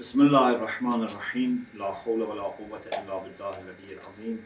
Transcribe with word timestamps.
بسم 0.00 0.20
الله 0.20 0.48
الرحمن 0.56 1.02
الرحيم. 1.02 1.66
لا 1.74 1.92
حول 1.92 2.22
ولا 2.22 2.42
قوة 2.42 2.80
إلا 2.86 3.18
بالله 3.22 3.54
العلي 3.62 3.90
العظيم. 3.94 4.38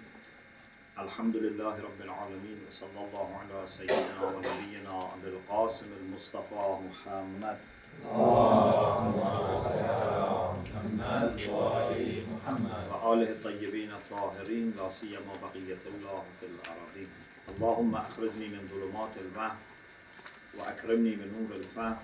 الحمد 0.98 1.36
لله 1.36 1.74
رب 1.88 2.00
العالمين 2.04 2.58
وصلى 2.68 3.00
الله 3.06 3.28
على 3.40 3.66
سيدنا 3.66 4.22
ونبينا 4.24 4.96
أبي 5.14 5.28
القاسم 5.28 5.86
المصطفى 6.00 6.64
محمد. 6.88 7.58
وآله 13.02 13.30
الطيبين 13.30 13.92
الطاهرين 13.92 14.66
لا 14.76 14.88
سيما 14.88 15.34
بقية 15.42 15.82
الله 15.92 16.22
في 16.40 16.46
الأراضين. 16.52 17.10
اللهم 17.56 17.94
أخرجني 17.94 18.48
من 18.48 18.68
ظلمات 18.72 19.14
الوهم 19.24 19.56
وأكرمني 20.58 21.12
بنور 21.16 21.50
الفهم 21.56 21.96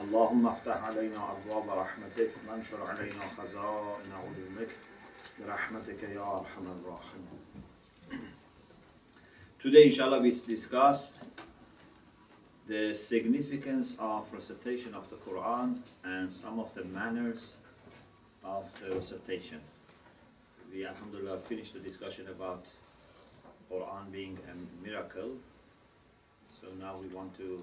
اللهم 0.00 0.46
افتح 0.46 0.84
علينا 0.84 1.32
أبواب 1.32 1.70
رحمتك 1.78 2.30
وانشر 2.48 2.90
علينا 2.90 3.24
خزائن 3.36 4.12
علومك 4.12 4.70
برحمتك 5.40 6.02
يا 6.02 6.38
أرحم 6.38 6.66
الراحمين 6.66 7.42
Today 9.58 9.86
inshallah 9.86 10.20
we 10.20 10.30
discuss 10.30 11.14
the 12.68 12.94
significance 12.94 13.96
of 13.98 14.32
recitation 14.32 14.94
of 14.94 15.08
the 15.10 15.16
Quran 15.16 15.80
and 16.04 16.32
some 16.32 16.60
of 16.60 16.72
the 16.74 16.84
manners 16.84 17.56
of 18.44 18.64
the 18.80 18.94
recitation. 18.94 19.60
We 20.72 20.86
alhamdulillah 20.86 21.38
finished 21.40 21.72
the 21.74 21.80
discussion 21.80 22.28
about 22.28 22.64
Quran 23.70 24.12
being 24.12 24.38
a 24.52 24.84
miracle. 24.86 25.32
So 26.60 26.68
now 26.78 26.96
we 27.02 27.08
want 27.08 27.36
to 27.38 27.62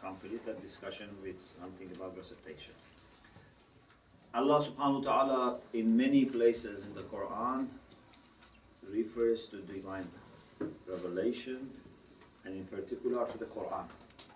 complete 0.00 0.44
that 0.46 0.60
discussion 0.62 1.08
with 1.22 1.40
something 1.40 1.90
about 1.94 2.16
recitation. 2.16 2.74
Allah 4.32 4.62
subhanahu 4.62 5.04
wa 5.04 5.10
ta'ala 5.10 5.58
in 5.72 5.96
many 5.96 6.24
places 6.24 6.82
in 6.82 6.94
the 6.94 7.02
Quran 7.02 7.66
refers 8.88 9.46
to 9.46 9.56
divine 9.58 10.06
revelation 10.86 11.70
and 12.44 12.56
in 12.56 12.64
particular 12.64 13.26
to 13.26 13.38
the 13.38 13.46
Quran. 13.46 13.86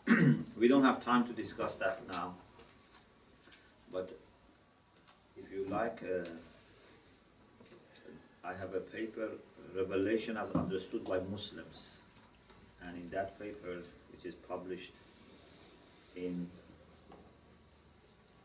we 0.59 0.69
don't 0.69 0.85
have 0.85 1.03
time 1.03 1.27
to 1.27 1.33
discuss 1.33 1.77
that 1.77 2.07
now, 2.09 2.35
but 3.93 4.11
if 5.37 5.51
you 5.53 5.65
like, 5.69 6.03
uh, 6.03 6.29
I 8.45 8.53
have 8.55 8.75
a 8.75 8.81
paper, 8.81 9.29
Revelation 9.75 10.37
as 10.37 10.51
Understood 10.51 11.05
by 11.05 11.21
Muslims, 11.21 11.95
and 12.83 12.97
in 12.97 13.07
that 13.11 13.39
paper, 13.39 13.79
which 14.13 14.25
is 14.25 14.35
published 14.35 14.93
in 16.17 16.49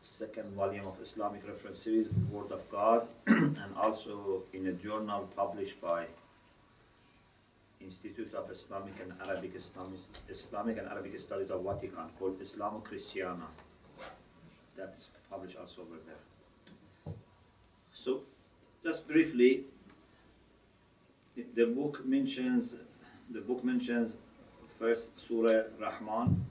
second 0.02 0.54
volume 0.54 0.86
of 0.86 1.00
Islamic 1.00 1.46
Reference 1.48 1.78
Series, 1.78 2.08
Word 2.30 2.52
of 2.52 2.68
God, 2.70 3.06
and 3.26 3.72
also 3.76 4.42
in 4.52 4.66
a 4.66 4.72
journal 4.72 5.28
published 5.34 5.80
by 5.80 6.06
Institute 7.80 8.34
of 8.34 8.50
Islamic 8.50 8.94
and 9.00 9.12
Arabic 9.26 9.52
Islamic, 9.54 10.00
Islamic 10.28 10.78
and 10.78 10.88
Arabic 10.88 11.18
Studies 11.18 11.50
of 11.50 11.62
Vatican 11.62 12.10
called 12.18 12.38
Islamo 12.40 12.84
Christiana. 12.84 13.46
That's 14.76 15.08
published 15.30 15.56
also 15.56 15.82
over 15.82 15.96
there. 16.06 17.14
So, 17.92 18.22
just 18.84 19.08
briefly, 19.08 19.64
the 21.54 21.64
book 21.64 22.04
mentions 22.04 22.76
the 23.30 23.40
book 23.40 23.64
mentions 23.64 24.16
first 24.78 25.18
Surah 25.18 25.62
Rahman, 25.78 26.46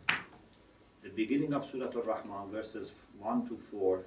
the 1.10 1.16
beginning 1.26 1.54
of 1.54 1.66
Surah 1.66 1.90
Al-Rahman, 1.96 2.52
verses 2.52 2.94
1 3.18 3.48
to 3.50 3.58
4, 3.58 4.04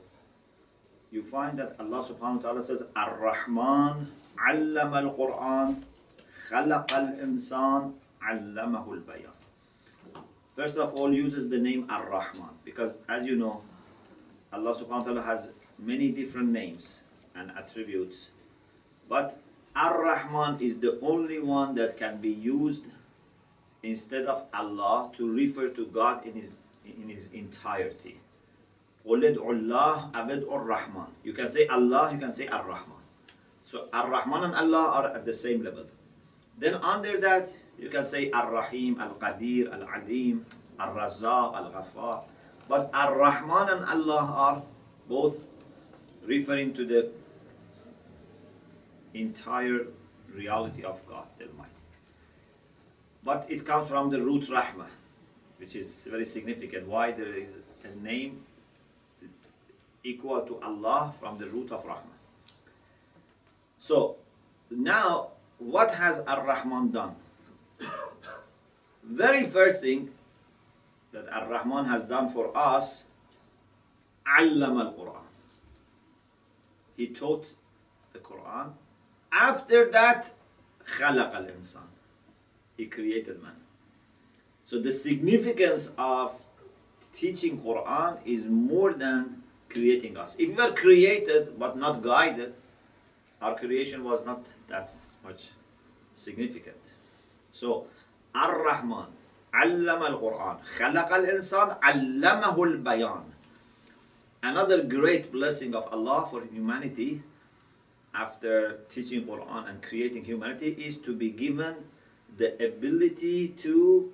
you 1.11 1.23
find 1.23 1.59
that 1.59 1.75
Allah 1.81 2.07
subhanahu 2.07 2.37
wa 2.37 2.43
ta'ala 2.43 2.63
says, 2.63 2.85
Ar-Rahman, 2.95 4.07
Allama 4.49 5.03
al-Quran, 5.03 5.83
Khalaq 6.49 6.93
al-Insan, 6.93 7.95
Allamahu 8.23 8.95
al-Bayan. 8.99 9.35
First 10.55 10.79
of 10.79 10.95
all, 10.95 11.13
uses 11.13 11.49
the 11.49 11.59
name 11.59 11.87
Ar-Rahman, 11.91 12.55
because 12.65 12.95
as 13.09 13.27
you 13.27 13.35
know, 13.35 13.63
Allah 14.53 14.75
subhanahu 14.75 14.99
wa 14.99 15.03
ta'ala 15.03 15.23
has 15.23 15.51
many 15.79 16.13
different 16.13 16.51
names 16.51 17.01
and 17.35 17.51
attributes, 17.59 18.29
but 19.09 19.41
Ar-Rahman 19.75 20.61
is 20.61 20.79
the 20.79 21.01
only 21.01 21.41
one 21.41 21.75
that 21.75 21.97
can 21.97 22.21
be 22.21 22.31
used 22.31 22.85
instead 23.83 24.27
of 24.27 24.45
Allah 24.55 25.11
to 25.17 25.29
refer 25.29 25.69
to 25.71 25.87
God 25.87 26.25
in 26.25 26.35
His 26.35 26.59
in 26.86 27.10
his 27.10 27.30
entirety 27.34 28.20
قُلِ 29.08 29.24
اللَّهِ 29.24 30.12
أَبِدْ 30.12 30.44
الرَّحْمَنِ 30.52 31.08
You 31.24 31.32
can 31.32 31.48
say 31.48 31.66
Allah, 31.68 32.12
you 32.12 32.20
can 32.20 32.32
say 32.32 32.48
Ar-Rahman. 32.48 33.04
So 33.64 33.88
Ar-Rahman 33.94 34.44
and 34.44 34.56
Allah 34.56 34.92
are 34.92 35.08
at 35.16 35.26
the 35.26 35.32
same 35.32 35.64
level. 35.64 35.86
Then 36.58 36.76
under 36.76 37.18
that, 37.22 37.50
you 37.80 37.90
can 37.90 38.04
say 38.04 38.30
Ar-Rahim, 38.32 39.00
Al-Qadir, 39.00 39.72
Al-Alim, 39.72 40.46
Ar-Razzaq, 40.80 41.56
Al-Ghaffar. 41.56 42.24
But 42.68 42.90
Ar-Rahman 42.94 43.70
and 43.70 43.86
Allah 43.86 44.26
are 44.36 44.64
both 45.08 45.46
referring 46.26 46.74
to 46.74 46.86
the 46.86 47.10
entire 49.14 49.88
reality 50.34 50.84
of 50.84 51.00
God 51.08 51.28
the 51.38 51.46
Almighty. 51.46 51.72
But 53.24 53.50
it 53.50 53.66
comes 53.66 53.88
from 53.88 54.10
the 54.10 54.22
root 54.22 54.44
Rahmah, 54.44 54.88
which 55.63 55.77
is 55.77 56.09
very 56.11 56.25
significant. 56.25 56.89
Why 56.89 57.13
there 57.13 57.33
is 57.33 57.61
a 57.85 57.95
name 58.03 58.45
equal 60.03 60.41
to 60.41 60.59
Allah 60.61 61.15
from 61.21 61.39
the 61.39 61.47
root 61.47 61.71
of 61.71 61.85
Rahmah. 61.85 62.19
So 63.79 64.17
now 64.69 65.29
what 65.59 65.95
has 65.95 66.19
Ar-Rahman 66.27 66.91
done? 66.91 67.15
Very 69.05 69.45
first 69.47 69.81
thing 69.83 70.11
that 71.13 71.33
Ar-Rahman 71.33 71.85
has 71.85 72.03
done 72.05 72.29
for 72.29 72.51
us, 72.57 73.05
Allam 74.27 74.79
al-Quran. 74.81 75.27
He 76.97 77.07
taught 77.07 77.55
the 78.13 78.19
Quran. 78.19 78.73
After 79.31 79.89
that, 79.93 80.33
Khalaq 80.99 81.35
al-Insan. 81.35 81.89
He 82.77 82.87
created 82.87 83.41
man. 83.41 83.62
So 84.73 84.79
the 84.79 84.91
significance 84.91 85.91
of 85.99 86.41
teaching 87.13 87.61
Quran 87.61 88.17
is 88.25 88.47
more 88.47 88.95
than 88.95 89.43
creating 89.69 90.17
us. 90.17 90.35
If 90.39 90.49
we 90.49 90.55
were 90.55 90.73
created 90.73 91.59
but 91.59 91.77
not 91.77 92.01
guided, 92.01 92.55
our 93.43 93.55
creation 93.55 94.03
was 94.03 94.25
not 94.25 94.49
that 94.69 94.91
much 95.23 95.51
significant. 96.15 96.95
So, 97.51 97.85
Ar-Rahman, 98.35 99.09
Allama 99.53 100.09
al-Quran, 100.09 100.65
Khalaq 100.79 101.11
al-Insan, 101.11 101.79
Allamahu 101.81 102.73
al-Bayan. 102.73 103.25
Another 104.43 104.85
great 104.85 105.31
blessing 105.31 105.75
of 105.75 105.87
Allah 105.93 106.27
for 106.31 106.47
humanity 106.47 107.23
after 108.15 108.79
teaching 108.89 109.27
Quran 109.27 109.69
and 109.69 109.83
creating 109.83 110.25
humanity 110.25 110.69
is 110.69 110.97
to 110.97 111.15
be 111.15 111.29
given 111.29 111.75
the 112.39 112.55
ability 112.65 113.49
to 113.49 114.11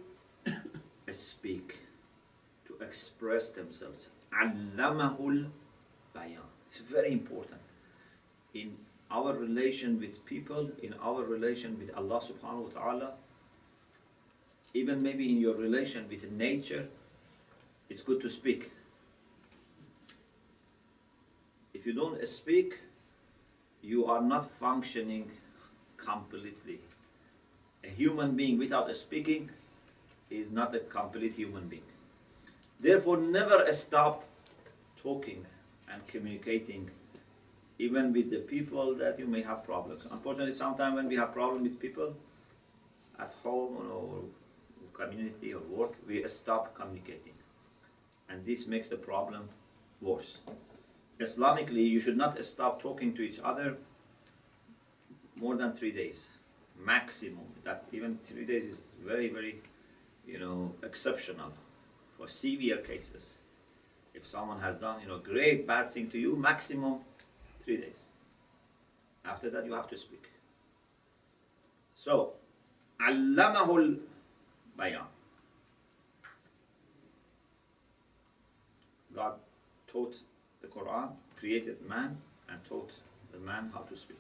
speak, 1.12 1.80
to 2.66 2.76
express 2.84 3.50
themselves. 3.50 4.08
Bayan. 6.14 6.48
It's 6.66 6.78
very 6.78 7.12
important. 7.12 7.60
In 8.54 8.76
our 9.10 9.32
relation 9.32 9.98
with 10.00 10.24
people, 10.26 10.70
in 10.82 10.94
our 11.02 11.24
relation 11.24 11.78
with 11.78 11.90
Allah 11.96 12.20
subhanahu 12.20 12.74
wa 12.74 12.80
ta'ala, 12.80 13.12
even 14.74 15.02
maybe 15.02 15.30
in 15.30 15.38
your 15.40 15.54
relation 15.54 16.06
with 16.08 16.30
nature, 16.30 16.88
it's 17.88 18.02
good 18.02 18.20
to 18.20 18.28
speak. 18.28 18.70
If 21.72 21.86
you 21.86 21.94
don't 21.94 22.26
speak, 22.26 22.80
you 23.82 24.06
are 24.06 24.20
not 24.20 24.44
functioning 24.44 25.30
completely. 25.96 26.80
A 27.84 27.88
human 27.88 28.36
being 28.36 28.58
without 28.58 28.94
speaking 28.94 29.50
is 30.30 30.50
not 30.50 30.74
a 30.74 30.80
complete 30.80 31.34
human 31.34 31.68
being. 31.68 31.82
Therefore, 32.80 33.16
never 33.16 33.72
stop 33.72 34.24
talking 35.02 35.46
and 35.92 36.06
communicating 36.06 36.90
even 37.78 38.12
with 38.12 38.30
the 38.30 38.38
people 38.38 38.94
that 38.96 39.18
you 39.18 39.26
may 39.26 39.42
have 39.42 39.64
problems. 39.64 40.06
Unfortunately, 40.10 40.54
sometimes 40.54 40.96
when 40.96 41.08
we 41.08 41.16
have 41.16 41.32
problems 41.32 41.62
with 41.62 41.78
people 41.78 42.14
at 43.18 43.30
home 43.42 43.76
or 43.92 44.24
community 44.92 45.54
or 45.54 45.60
work, 45.60 45.92
we 46.06 46.26
stop 46.26 46.74
communicating. 46.74 47.34
And 48.28 48.44
this 48.44 48.66
makes 48.66 48.88
the 48.88 48.96
problem 48.96 49.48
worse. 50.00 50.40
Islamically, 51.20 51.88
you 51.88 52.00
should 52.00 52.16
not 52.16 52.42
stop 52.44 52.82
talking 52.82 53.14
to 53.14 53.22
each 53.22 53.40
other 53.42 53.76
more 55.36 55.56
than 55.56 55.72
three 55.72 55.92
days, 55.92 56.30
maximum. 56.84 57.46
That 57.64 57.84
even 57.92 58.18
three 58.22 58.44
days 58.44 58.64
is 58.64 58.80
very, 59.04 59.28
very, 59.28 59.60
you 60.27 60.39
know, 60.39 60.73
exceptional 60.83 61.51
for 62.17 62.27
severe 62.27 62.77
cases. 62.77 63.33
If 64.13 64.27
someone 64.27 64.59
has 64.61 64.75
done, 64.75 65.01
you 65.01 65.07
know, 65.07 65.17
great 65.17 65.65
bad 65.67 65.89
thing 65.89 66.09
to 66.11 66.19
you, 66.19 66.35
maximum 66.35 66.99
three 67.63 67.77
days. 67.77 68.05
After 69.25 69.49
that, 69.49 69.65
you 69.65 69.73
have 69.73 69.87
to 69.89 69.97
speak. 69.97 70.25
So, 71.95 72.33
علمه 72.99 73.99
البيان. 74.77 75.05
God 79.15 79.33
taught 79.87 80.15
the 80.61 80.67
Quran, 80.67 81.09
created 81.37 81.87
man, 81.87 82.17
and 82.49 82.63
taught 82.65 82.93
the 83.31 83.39
man 83.39 83.71
how 83.73 83.81
to 83.81 83.95
speak 83.95 84.17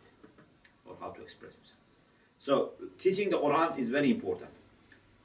or 0.85 0.95
how 0.99 1.09
to 1.09 1.21
express 1.21 1.55
himself. 1.55 1.79
So, 2.39 2.71
teaching 2.97 3.29
the 3.29 3.37
Quran 3.37 3.77
is 3.77 3.89
very 3.89 4.11
important. 4.11 4.51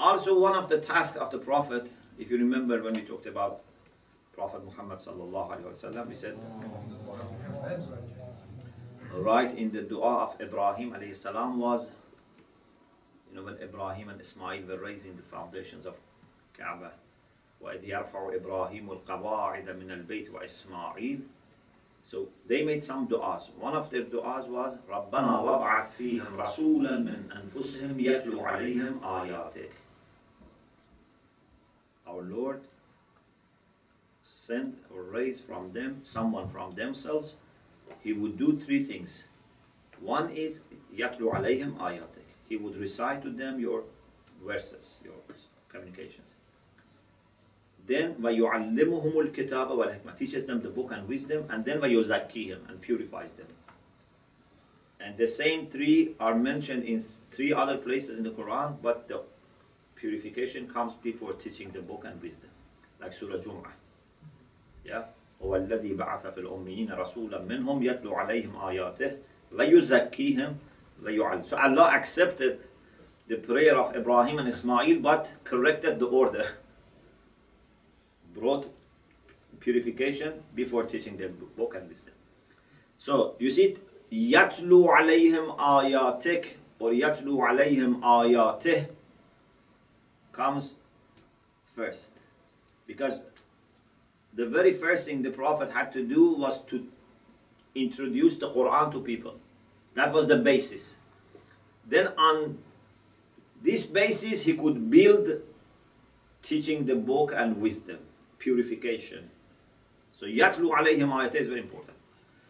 Also, 0.00 0.38
one 0.38 0.54
of 0.54 0.69
the 0.69 0.78
tasks 0.78 1.16
of 1.16 1.30
the 1.30 1.38
Prophet, 1.38 1.94
if 2.19 2.30
you 2.30 2.38
remember 2.38 2.82
when 2.82 2.94
we 2.94 3.02
talked 3.02 3.26
about 3.26 3.62
Prophet 4.32 4.64
Muhammad 4.64 4.98
sallallahu 4.98 5.50
alaihi 5.50 5.75
wasallam, 5.75 6.08
we 6.08 6.14
said, 6.14 6.36
right 9.12 9.52
in 9.52 9.72
the 9.72 9.82
dua 9.82 10.19
of 10.22 10.40
Ibrahim 10.40 10.92
alayhi 10.92 11.14
salam 11.14 11.58
was, 11.58 11.90
you 13.28 13.36
know, 13.36 13.42
when 13.42 13.58
Ibrahim 13.60 14.08
and 14.08 14.20
Ismail 14.20 14.62
were 14.66 14.78
raising 14.78 15.16
the 15.16 15.22
foundations 15.22 15.84
of 15.86 15.96
Kaaba. 16.56 16.92
وإذ 17.62 17.84
يرفع 17.84 18.34
إبراهيم 18.34 18.90
القواعد 18.90 19.70
من 19.70 19.90
البيت 19.90 20.30
وإسماعيل 20.30 21.20
So 22.06 22.28
they 22.46 22.64
made 22.64 22.82
some 22.82 23.06
du'as. 23.06 23.50
One 23.58 23.75
of 23.75 23.90
their 23.90 24.04
du'as 24.04 24.48
was 24.48 24.78
ربنا 24.88 25.38
وابعث 25.40 25.96
فيهم 25.96 26.40
رسولا 26.40 26.98
من 26.98 27.32
أنفسهم 27.32 28.00
يتلو 28.00 28.40
عليهم 28.40 29.04
آياتك 29.04 29.70
Our 32.12 32.22
Lord 32.22 32.62
send 34.22 34.78
or 34.90 35.02
raise 35.02 35.40
from 35.40 35.72
them 35.72 36.00
someone 36.04 36.48
from 36.48 36.75
themselves 36.75 37.34
he 38.02 38.12
would 38.12 38.38
do 38.38 38.58
three 38.58 38.82
things. 38.82 39.25
One 40.00 40.30
is 40.30 40.60
يتلو 40.94 41.32
عليهم 41.32 41.78
آياتك 41.78 42.25
He 42.48 42.56
would 42.56 42.76
recite 42.76 43.22
to 43.22 43.30
them 43.30 43.60
your 43.60 43.84
verses, 44.44 44.98
your 45.04 45.14
communications. 45.69 46.34
Then 47.86 48.14
وَيُعَلِّمُهُمُ 48.16 49.12
الْكِتَابَ 49.12 49.69
وَالْحِكْمَةِ 49.70 50.16
Teaches 50.16 50.44
them 50.44 50.62
the 50.62 50.69
book 50.69 50.92
and 50.92 51.08
wisdom, 51.08 51.46
and 51.48 51.64
then 51.64 51.80
وَيُزَكِّيهِمْ 51.80 52.69
and 52.69 52.80
purifies 52.80 53.32
them. 53.34 53.46
And 55.00 55.16
the 55.16 55.26
same 55.26 55.66
three 55.66 56.14
are 56.20 56.34
mentioned 56.34 56.84
in 56.84 57.00
three 57.00 57.52
other 57.52 57.76
places 57.78 58.19
in 58.19 58.25
the 58.25 58.30
Quran, 58.30 58.76
but 58.82 59.08
the 59.08 59.22
purification 60.02 60.66
comes 60.66 60.94
before 60.94 61.32
teaching 61.32 61.70
the 61.70 61.80
book 61.80 62.04
and 62.06 62.20
wisdom, 62.22 62.50
like 63.00 63.12
Surah 63.12 63.36
Jum'ah. 63.36 63.72
Yeah? 64.84 65.04
هو 65.42 65.56
الذي 65.56 65.94
بعث 65.94 66.26
في 66.26 66.40
الأميين 66.40 66.92
رسولا 66.92 67.42
منهم 67.42 67.82
يتلو 67.82 68.14
عليهم 68.14 68.56
آياته 68.56 69.16
ويزكيهم 69.52 70.56
ويعلم. 71.02 71.46
So 71.46 71.56
Allah 71.56 71.90
accepted 71.94 72.58
the 73.28 73.36
prayer 73.36 73.76
of 73.76 73.94
Ibrahim 73.94 74.38
and 74.40 74.48
Ismail, 74.48 74.98
but 75.00 75.32
corrected 75.44 76.00
the 76.00 76.06
order 76.06 76.46
brought 78.34 78.69
purification 79.60 80.42
before 80.54 80.84
teaching 80.84 81.16
them 81.16 81.36
book 81.56 81.75
and 81.75 81.88
wisdom. 81.88 82.14
So 82.98 83.36
you 83.38 83.50
see, 83.50 83.76
yatlu 84.12 84.88
alayhim 84.88 85.56
ayatik 85.56 86.54
or 86.78 86.90
yatlu 86.90 87.38
alayhim 87.48 88.00
ayatih 88.00 88.88
comes 90.33 90.74
first. 91.63 92.12
Because 92.85 93.21
the 94.33 94.45
very 94.45 94.74
first 94.74 95.06
thing 95.06 95.21
the 95.21 95.31
Prophet 95.31 95.69
had 95.71 95.94
to 95.94 96.03
do 96.03 96.33
was 96.33 96.62
to 96.65 96.88
introduce 97.75 98.35
the 98.35 98.50
Quran 98.50 98.91
to 98.91 99.00
people. 99.00 99.35
That 99.94 100.12
was 100.12 100.27
the 100.27 100.38
basis. 100.38 100.97
Then 101.88 102.07
on 102.18 102.57
this 103.62 103.85
basis 103.85 104.44
he 104.44 104.56
could 104.56 104.89
build 104.89 105.41
teaching 106.41 106.86
the 106.86 106.95
book 106.95 107.33
and 107.36 107.62
wisdom 107.62 108.00
purification. 108.39 109.29
So 110.12 110.25
yatlu 110.25 110.71
alayhim 110.71 111.09
ayat 111.09 111.36
is 111.36 111.47
very 111.47 111.62
important. 111.62 111.97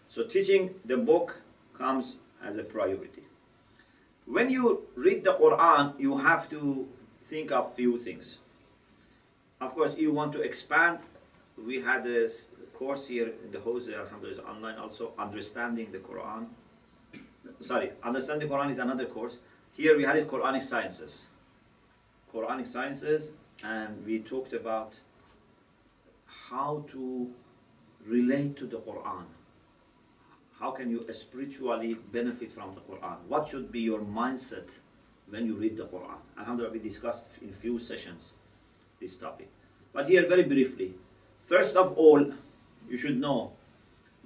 So 0.07 0.23
teaching 0.23 0.75
the 0.85 0.97
book 0.97 1.41
comes 1.73 2.17
as 2.43 2.57
a 2.57 2.63
priority. 2.63 3.23
When 4.25 4.49
you 4.49 4.83
read 4.95 5.23
the 5.23 5.33
Quran, 5.33 5.99
you 5.99 6.17
have 6.17 6.49
to 6.49 6.87
think 7.23 7.51
of 7.51 7.73
few 7.73 7.97
things. 7.97 8.39
Of 9.61 9.73
course, 9.73 9.95
you 9.97 10.11
want 10.11 10.33
to 10.33 10.41
expand. 10.41 10.99
We 11.57 11.81
had 11.81 12.03
this 12.03 12.49
course 12.73 13.07
here 13.07 13.31
in 13.43 13.51
the 13.51 13.59
Hose, 13.59 13.89
alhamdulillah, 13.89 14.43
online 14.43 14.77
also, 14.77 15.13
understanding 15.17 15.91
the 15.91 15.99
Quran. 15.99 16.47
Sorry, 17.61 17.91
understanding 18.03 18.47
the 18.47 18.53
Quran 18.53 18.71
is 18.71 18.79
another 18.79 19.05
course. 19.05 19.37
Here 19.71 19.95
we 19.95 20.03
had 20.03 20.17
it 20.17 20.27
Quranic 20.27 20.63
sciences. 20.63 21.25
Quranic 22.33 22.67
sciences, 22.67 23.31
and 23.63 24.05
we 24.05 24.19
talked 24.19 24.53
about 24.53 24.99
how 26.49 26.83
to 26.91 27.31
relate 28.05 28.57
to 28.57 28.65
the 28.65 28.77
Quran. 28.77 29.25
How 30.59 30.71
can 30.71 30.89
you 30.89 31.05
spiritually 31.13 31.95
benefit 32.11 32.51
from 32.51 32.75
the 32.75 32.81
Quran? 32.81 33.17
What 33.27 33.47
should 33.47 33.71
be 33.71 33.81
your 33.81 33.99
mindset 33.99 34.79
when 35.33 35.47
you 35.47 35.55
read 35.55 35.75
the 35.75 35.85
Quran? 35.85 36.19
Alhamdulillah, 36.37 36.71
we 36.73 36.79
discussed 36.79 37.25
in 37.41 37.51
few 37.51 37.79
sessions 37.79 38.33
this 39.01 39.15
topic. 39.17 39.49
But 39.91 40.07
here, 40.07 40.27
very 40.27 40.43
briefly, 40.43 40.93
first 41.45 41.75
of 41.75 41.97
all, 41.97 42.31
you 42.87 42.97
should 42.97 43.19
know 43.19 43.53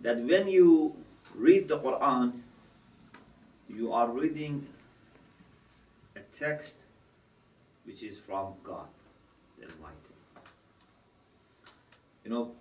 that 0.02 0.20
when 0.20 0.50
you 0.50 0.94
read 1.34 1.70
the 1.70 1.80
Quran, 1.80 2.42
you 3.70 3.94
are 3.94 4.10
reading 4.10 4.68
a 6.16 6.20
text 6.38 6.78
which 7.86 8.04
is 8.04 8.18
from 8.20 8.54
God, 8.64 8.88
the 9.58 9.66
Almighty. 9.66 10.14
You 12.26 12.32
know, 12.32 12.52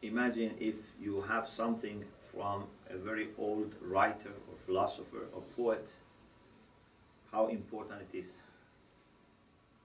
imagine 0.00 0.54
if 0.58 0.76
you 0.98 1.20
have 1.28 1.46
something 1.46 2.02
from 2.32 2.64
a 2.88 2.96
very 2.96 3.28
old 3.36 3.74
writer 3.82 4.32
or 4.48 4.56
philosopher 4.64 5.24
or 5.34 5.42
poet, 5.54 5.96
how 7.36 7.48
important 7.48 8.00
it 8.08 8.18
is. 8.18 8.40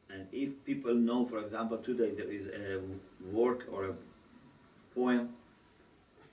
And 0.09 0.27
if 0.31 0.63
people 0.65 0.93
know, 0.93 1.25
for 1.25 1.39
example, 1.39 1.77
today 1.77 2.11
there 2.11 2.31
is 2.31 2.47
a 2.47 2.79
work 3.31 3.67
or 3.71 3.81
a 3.91 3.93
poem 4.95 5.29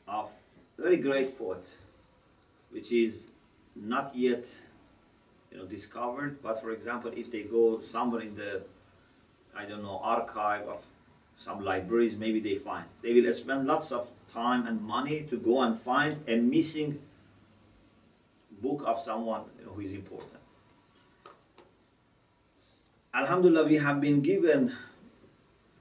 of 0.06 0.30
very 0.78 0.96
great 0.96 1.36
poet, 1.36 1.76
which 2.70 2.92
is 2.92 3.28
not 3.74 4.14
yet 4.14 4.44
you 5.50 5.58
know, 5.58 5.64
discovered, 5.64 6.40
but 6.42 6.60
for 6.60 6.70
example, 6.70 7.10
if 7.16 7.30
they 7.30 7.42
go 7.42 7.80
somewhere 7.80 8.22
in 8.22 8.34
the, 8.36 8.62
I 9.56 9.64
don't 9.64 9.82
know, 9.82 10.00
archive 10.02 10.68
of 10.68 10.86
some 11.34 11.64
libraries 11.64 12.16
maybe 12.16 12.40
they 12.40 12.56
find. 12.56 12.84
They 13.02 13.12
will 13.14 13.32
spend 13.32 13.66
lots 13.66 13.92
of 13.92 14.10
time 14.32 14.66
and 14.66 14.80
money 14.82 15.22
to 15.30 15.36
go 15.36 15.62
and 15.62 15.78
find 15.78 16.16
a 16.28 16.36
missing 16.36 17.00
book 18.60 18.82
of 18.84 19.00
someone 19.00 19.42
who 19.64 19.80
is 19.80 19.92
important. 19.92 20.38
Alhamdulillah, 23.18 23.66
we 23.66 23.74
have 23.78 24.00
been 24.00 24.20
given, 24.20 24.72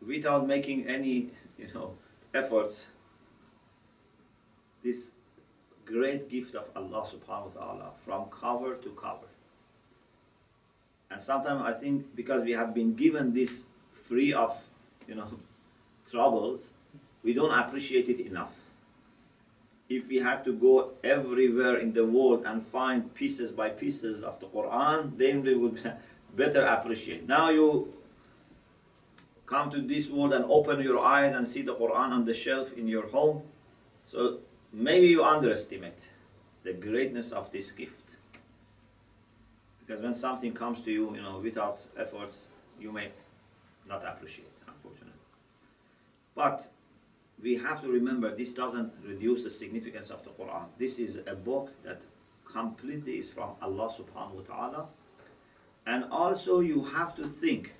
without 0.01 0.47
making 0.47 0.87
any 0.87 1.29
you 1.59 1.67
know, 1.71 1.93
efforts, 2.33 2.87
this 4.83 5.11
great 5.85 6.29
gift 6.29 6.55
of 6.55 6.67
Allah 6.75 7.05
subhanahu 7.05 7.53
wa 7.53 7.61
ta'ala 7.61 7.91
from 7.93 8.25
cover 8.31 8.73
to 8.77 8.89
cover. 8.97 9.29
And 11.11 11.21
sometimes 11.21 11.61
I 11.61 11.73
think 11.73 12.15
because 12.15 12.41
we 12.41 12.53
have 12.53 12.73
been 12.73 12.95
given 12.95 13.35
this 13.35 13.65
free 13.91 14.33
of 14.33 14.57
you 15.07 15.13
know, 15.13 15.29
troubles, 16.09 16.69
we 17.21 17.35
don't 17.35 17.53
appreciate 17.53 18.09
it 18.09 18.19
enough. 18.19 18.55
If 19.89 20.09
we 20.09 20.17
had 20.17 20.43
to 20.45 20.53
go 20.53 20.93
everywhere 21.03 21.77
in 21.77 21.93
the 21.93 22.03
world 22.03 22.45
and 22.47 22.63
find 22.63 23.13
pieces 23.13 23.51
by 23.51 23.69
pieces 23.69 24.23
of 24.23 24.39
the 24.39 24.47
Quran, 24.47 25.15
then 25.19 25.43
we 25.43 25.53
would 25.53 25.93
better 26.37 26.61
appreciate. 26.61 27.27
Now 27.27 27.49
you 27.49 27.93
come 29.45 29.69
to 29.71 29.81
this 29.81 30.07
world 30.09 30.33
and 30.33 30.45
open 30.45 30.79
your 30.81 30.99
eyes 30.99 31.35
and 31.35 31.45
see 31.47 31.63
the 31.63 31.75
Quran 31.75 32.11
on 32.11 32.25
the 32.25 32.33
shelf 32.33 32.73
in 32.73 32.87
your 32.87 33.07
home. 33.07 33.41
So 34.03 34.39
maybe 34.71 35.07
you 35.07 35.23
underestimate 35.23 36.11
the 36.63 36.73
greatness 36.73 37.31
of 37.31 37.51
this 37.51 37.71
gift. 37.71 38.17
Because 39.79 40.01
when 40.01 40.13
something 40.13 40.53
comes 40.53 40.81
to 40.81 40.91
you, 40.91 41.15
you 41.15 41.21
know, 41.21 41.39
without 41.39 41.81
efforts, 41.97 42.43
you 42.79 42.91
may 42.91 43.09
not 43.87 44.03
appreciate. 44.05 44.51
Unfortunately. 44.67 45.13
But 46.35 46.67
we 47.41 47.55
have 47.57 47.81
to 47.81 47.89
remember 47.89 48.35
this 48.35 48.51
doesn't 48.51 48.93
reduce 49.05 49.43
the 49.43 49.49
significance 49.49 50.09
of 50.09 50.23
the 50.23 50.31
Quran. 50.31 50.65
This 50.77 50.99
is 50.99 51.21
a 51.25 51.35
book 51.35 51.71
that 51.83 52.01
completely 52.43 53.17
is 53.17 53.29
from 53.29 53.51
Allah 53.61 53.89
subhanahu 53.89 54.33
wa 54.33 54.41
ta'ala. 54.41 54.87
And 55.87 56.03
also 56.11 56.59
you 56.59 56.83
have 56.83 57.15
to 57.15 57.25
think 57.25 57.73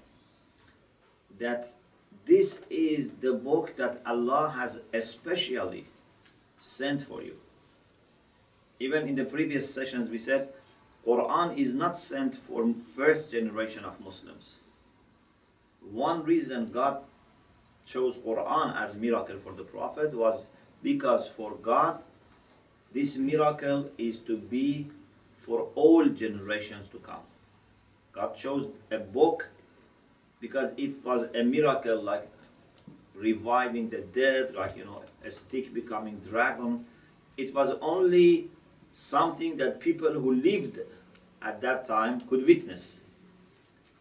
that 1.39 1.67
this 2.25 2.61
is 2.69 3.09
the 3.19 3.33
book 3.33 3.75
that 3.75 4.01
Allah 4.05 4.53
has 4.55 4.79
especially 4.93 5.85
sent 6.57 7.01
for 7.01 7.21
you. 7.21 7.35
Even 8.79 9.09
in 9.09 9.15
the 9.15 9.25
previous 9.25 9.73
sessions 9.73 10.09
we 10.09 10.17
said 10.17 10.47
Quran 11.05 11.57
is 11.57 11.73
not 11.73 11.97
sent 11.97 12.35
for 12.35 12.73
first 12.95 13.29
generation 13.29 13.83
of 13.83 13.99
Muslims. 13.99 14.59
One 15.91 16.23
reason 16.23 16.71
God 16.71 17.03
chose 17.85 18.17
Quran 18.17 18.75
as 18.81 18.95
miracle 18.95 19.37
for 19.37 19.51
the 19.51 19.63
Prophet 19.63 20.13
was 20.13 20.47
because 20.81 21.27
for 21.27 21.55
God 21.55 22.01
this 22.93 23.17
miracle 23.17 23.91
is 23.97 24.17
to 24.19 24.37
be 24.37 24.87
for 25.37 25.67
all 25.75 26.05
generations 26.05 26.87
to 26.89 26.99
come. 26.99 27.27
God 28.17 28.35
chose 28.35 28.67
a 28.89 28.97
book 28.97 29.49
because 30.39 30.73
it 30.75 31.05
was 31.05 31.27
a 31.35 31.43
miracle 31.43 32.01
like 32.01 32.27
reviving 33.13 33.89
the 33.89 33.99
dead, 33.99 34.55
like 34.55 34.75
you 34.75 34.85
know, 34.85 35.03
a 35.23 35.29
stick 35.29 35.71
becoming 35.71 36.19
dragon, 36.27 36.85
it 37.37 37.53
was 37.53 37.75
only 37.79 38.49
something 38.91 39.57
that 39.57 39.79
people 39.79 40.11
who 40.11 40.33
lived 40.33 40.79
at 41.43 41.61
that 41.61 41.85
time 41.85 42.21
could 42.21 42.45
witness. 42.45 43.01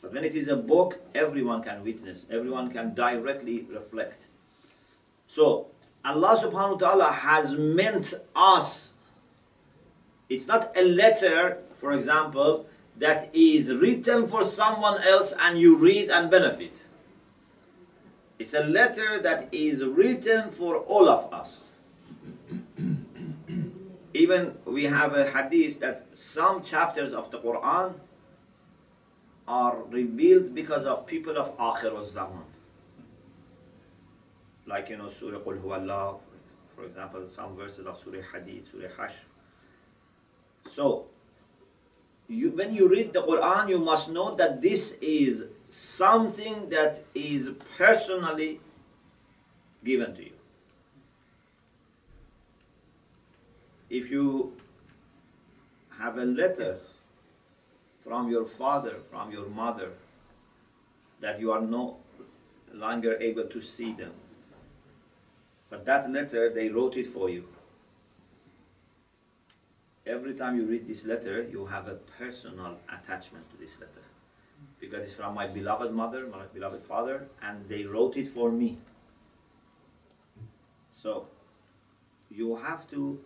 But 0.00 0.14
when 0.14 0.25
it 0.25 0.35
is 0.35 0.49
a 0.49 0.56
book, 0.56 0.99
everyone 1.14 1.62
can 1.62 1.85
witness, 1.85 2.26
everyone 2.30 2.70
can 2.70 2.94
directly 2.94 3.66
reflect. 3.70 4.28
So 5.28 5.66
Allah 6.02 6.38
subhanahu 6.42 6.80
wa 6.80 6.88
ta'ala 6.88 7.12
has 7.12 7.52
meant 7.52 8.14
us. 8.35 8.94
It's 10.30 10.46
not 10.46 10.75
a 10.75 10.82
letter, 10.82 11.58
for 11.75 11.92
example, 11.92 12.66
that 12.98 13.30
is 13.34 13.72
written 13.72 14.26
for 14.26 14.44
someone 14.44 15.02
else 15.02 15.34
and 15.38 15.58
you 15.58 15.76
read 15.76 16.10
and 16.10 16.30
benefit. 16.30 16.84
It's 18.38 18.54
a 18.54 18.64
letter 18.64 19.18
that 19.20 19.48
is 19.52 19.84
written 19.84 20.50
for 20.50 20.76
all 20.76 21.08
of 21.08 21.32
us. 21.32 21.70
Even 24.14 24.56
we 24.64 24.84
have 24.84 25.14
a 25.14 25.30
hadith 25.30 25.80
that 25.80 26.06
some 26.16 26.62
chapters 26.62 27.12
of 27.12 27.30
the 27.30 27.38
Quran 27.38 27.94
are 29.48 29.82
revealed 29.90 30.54
because 30.54 30.84
of 30.84 31.06
people 31.06 31.36
of 31.36 31.56
Akhir 31.58 32.04
zaman. 32.04 32.42
Like, 34.66 34.88
you 34.88 34.96
know, 34.96 35.08
Surah 35.08 35.38
Qul 35.38 35.60
Huwallah, 35.60 36.18
for 36.74 36.84
example, 36.84 37.28
some 37.28 37.56
verses 37.56 37.86
of 37.86 37.96
Surah 37.96 38.18
Hadid, 38.34 38.70
Surah 38.70 38.88
Hashr. 38.88 39.24
So, 40.64 41.06
you, 42.28 42.50
when 42.50 42.75
you 42.75 42.88
read 42.88 43.12
the 43.12 43.23
Quran, 43.23 43.68
you 43.68 43.78
must 43.78 44.11
know 44.11 44.35
that 44.35 44.61
this 44.61 44.92
is 45.00 45.47
something 45.68 46.68
that 46.71 47.02
is 47.14 47.50
personally 47.76 48.61
given 49.85 50.14
to 50.14 50.25
you. 50.25 50.33
If 53.88 54.11
you 54.11 54.56
have 55.99 56.18
a 56.18 56.25
letter 56.25 56.78
from 58.02 58.30
your 58.30 58.45
father, 58.45 58.97
from 59.11 59.30
your 59.30 59.49
mother, 59.49 59.92
that 61.21 61.40
you 61.40 61.52
are 61.52 61.61
no 61.61 61.99
longer 62.73 63.16
able 63.21 63.45
to 63.45 63.61
see 63.61 63.92
them, 63.92 64.12
but 65.71 65.85
that 65.85 66.11
letter, 66.11 66.52
they 66.52 66.68
wrote 66.68 66.97
it 66.97 67.06
for 67.06 67.30
you 67.30 67.49
every 70.06 70.34
time 70.34 70.56
you 70.56 70.64
read 70.64 70.86
this 70.86 71.04
letter, 71.04 71.46
you 71.50 71.66
have 71.66 71.88
a 71.88 71.94
personal 71.94 72.78
attachment 72.88 73.50
to 73.50 73.56
this 73.56 73.80
letter. 73.80 74.02
Because 74.78 75.02
it's 75.02 75.14
from 75.14 75.34
my 75.34 75.46
beloved 75.46 75.92
mother, 75.92 76.26
my 76.26 76.44
beloved 76.52 76.80
father, 76.80 77.28
and 77.42 77.68
they 77.68 77.84
wrote 77.84 78.16
it 78.16 78.28
for 78.28 78.50
me. 78.52 78.78
So, 80.92 81.28
you 82.30 82.56
have 82.56 82.88
to 82.90 83.20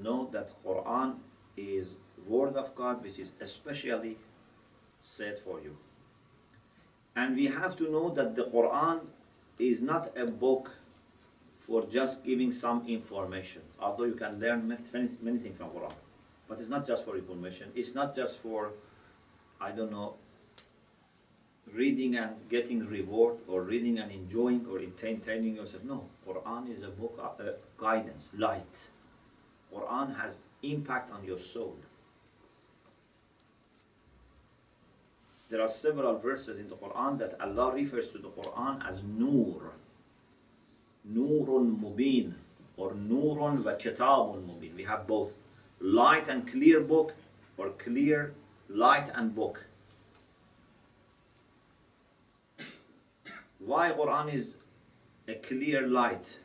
know 0.00 0.28
that 0.32 0.52
Quran 0.64 1.16
is 1.56 1.98
word 2.26 2.56
of 2.56 2.74
God 2.74 3.02
which 3.02 3.18
is 3.18 3.32
especially 3.40 4.16
said 5.00 5.38
for 5.38 5.60
you. 5.60 5.76
And 7.16 7.36
we 7.36 7.46
have 7.46 7.76
to 7.76 7.90
know 7.90 8.10
that 8.10 8.34
the 8.34 8.44
Quran 8.44 9.00
is 9.58 9.82
not 9.82 10.16
a 10.16 10.26
book 10.26 10.76
for 11.70 11.86
just 11.86 12.24
giving 12.24 12.50
some 12.50 12.84
information. 12.88 13.62
Although 13.78 14.06
you 14.06 14.14
can 14.14 14.40
learn 14.40 14.66
many, 14.66 14.82
many 15.22 15.38
things 15.38 15.56
from 15.56 15.70
Quran. 15.70 15.92
But 16.48 16.58
it's 16.58 16.68
not 16.68 16.84
just 16.84 17.04
for 17.04 17.16
information. 17.16 17.70
It's 17.76 17.94
not 17.94 18.12
just 18.12 18.40
for, 18.40 18.72
I 19.60 19.70
don't 19.70 19.92
know, 19.92 20.16
reading 21.72 22.16
and 22.16 22.32
getting 22.48 22.84
reward 22.84 23.36
or 23.46 23.62
reading 23.62 24.00
and 24.00 24.10
enjoying 24.10 24.66
or 24.68 24.80
entertaining 24.80 25.54
yourself. 25.54 25.84
No, 25.84 26.06
Quran 26.26 26.68
is 26.68 26.82
a 26.82 26.88
book 26.88 27.14
of 27.22 27.46
uh, 27.46 27.52
guidance, 27.76 28.30
light. 28.36 28.88
Quran 29.72 30.20
has 30.20 30.42
impact 30.64 31.12
on 31.12 31.22
your 31.24 31.38
soul. 31.38 31.76
There 35.48 35.60
are 35.60 35.68
several 35.68 36.18
verses 36.18 36.58
in 36.58 36.68
the 36.68 36.74
Quran 36.74 37.16
that 37.20 37.40
Allah 37.40 37.72
refers 37.72 38.08
to 38.08 38.18
the 38.18 38.30
Quran 38.30 38.84
as 38.84 39.04
Nur. 39.04 39.74
Nurun 41.11 41.79
Mubin 41.79 42.33
or 42.77 42.91
Nurun 42.93 43.63
wa 43.63 43.73
Kitabun 43.73 44.43
Mubin. 44.45 44.75
We 44.75 44.83
have 44.83 45.07
both 45.07 45.35
light 45.79 46.27
and 46.27 46.49
clear 46.49 46.79
book 46.81 47.13
or 47.57 47.69
clear 47.69 48.33
light 48.69 49.09
and 49.13 49.35
book. 49.35 49.65
Why 53.59 53.91
Quran 53.91 54.33
is 54.33 54.57
a 55.27 55.35
clear 55.35 55.87
light? 55.87 56.39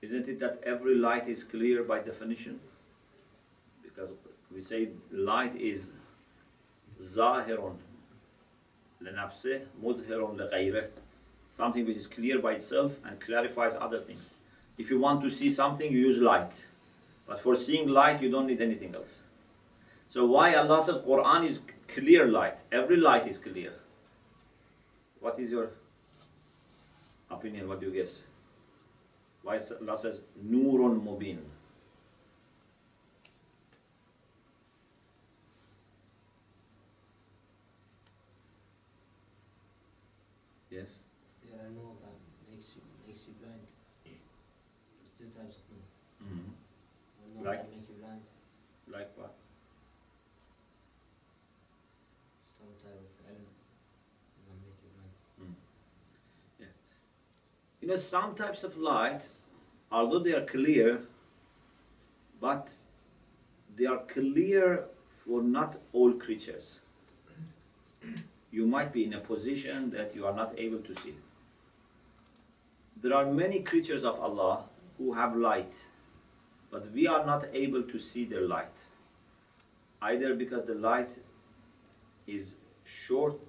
Isn't 0.00 0.28
it 0.28 0.38
that 0.38 0.60
every 0.64 0.94
light 0.94 1.28
is 1.28 1.44
clear 1.44 1.82
by 1.82 2.00
definition? 2.00 2.60
Because 3.82 4.12
we 4.52 4.62
say 4.62 4.88
light 5.10 5.54
is 5.56 5.90
zahirun 7.02 7.76
لنفسه 9.00 9.66
مظهر 9.82 10.34
لغيره 10.36 10.90
something 11.53 11.85
which 11.85 11.97
is 11.97 12.07
clear 12.07 12.39
by 12.39 12.53
itself 12.53 12.93
and 13.05 13.19
clarifies 13.19 13.75
other 13.79 13.99
things. 13.99 14.31
If 14.77 14.89
you 14.89 14.99
want 14.99 15.21
to 15.21 15.29
see 15.29 15.49
something, 15.51 15.89
you 15.91 15.99
use 15.99 16.17
light. 16.17 16.65
But 17.27 17.39
for 17.39 17.55
seeing 17.55 17.87
light, 17.87 18.21
you 18.21 18.29
don't 18.31 18.47
need 18.47 18.59
anything 18.59 18.95
else. 18.95 19.21
So 20.09 20.25
why 20.25 20.55
Allah 20.55 20.81
says 20.81 20.97
Quran 20.97 21.45
is 21.47 21.61
clear 21.87 22.25
light? 22.25 22.63
Every 22.71 22.97
light 22.97 23.27
is 23.27 23.37
clear. 23.37 23.73
What 25.19 25.39
is 25.39 25.51
your 25.51 25.69
opinion? 27.29 27.67
What 27.69 27.79
do 27.79 27.85
you 27.87 27.93
guess? 27.93 28.23
Why 29.43 29.59
Allah 29.81 29.97
says 29.97 30.21
Nurun 30.43 31.01
Mubin? 31.05 31.39
Yes. 40.71 41.03
I 41.63 41.69
know 41.69 41.95
that 42.01 42.17
makes 42.49 42.75
you 42.75 42.81
makes 43.07 43.23
you 43.27 43.33
blind. 43.39 43.61
It's 44.03 45.13
two 45.15 45.29
types 45.31 45.55
of 45.61 45.65
nur. 45.71 45.85
Mm-hmm. 46.19 46.51
One 47.23 47.29
nur 47.39 47.43
Like? 47.47 47.61
can 47.63 47.71
make 47.71 47.87
you 47.87 47.95
blind. 48.03 48.21
Like 48.91 49.09
what? 49.15 49.33
Some 52.57 52.73
type 52.83 52.99
of 52.99 53.11
ilm 53.31 53.47
will 54.43 54.59
make 54.65 54.75
you 54.83 54.91
blind. 54.97 55.55
Some 57.97 58.35
types 58.35 58.63
of 58.63 58.77
light, 58.77 59.29
although 59.91 60.19
they 60.19 60.33
are 60.33 60.45
clear, 60.45 61.01
but 62.41 62.77
they 63.75 63.85
are 63.85 63.99
clear 63.99 64.85
for 65.09 65.41
not 65.41 65.77
all 65.93 66.13
creatures. 66.13 66.79
You 68.51 68.67
might 68.67 68.91
be 68.91 69.03
in 69.03 69.13
a 69.13 69.19
position 69.19 69.91
that 69.91 70.15
you 70.15 70.25
are 70.25 70.33
not 70.33 70.53
able 70.57 70.79
to 70.79 70.95
see. 70.95 71.15
There 73.01 73.13
are 73.13 73.25
many 73.25 73.61
creatures 73.61 74.03
of 74.03 74.19
Allah 74.19 74.65
who 74.97 75.13
have 75.13 75.35
light, 75.35 75.87
but 76.71 76.91
we 76.91 77.07
are 77.07 77.25
not 77.25 77.45
able 77.53 77.83
to 77.83 77.99
see 77.99 78.25
their 78.25 78.41
light. 78.41 78.85
Either 80.01 80.35
because 80.35 80.65
the 80.65 80.75
light 80.75 81.19
is 82.27 82.55
short 82.83 83.39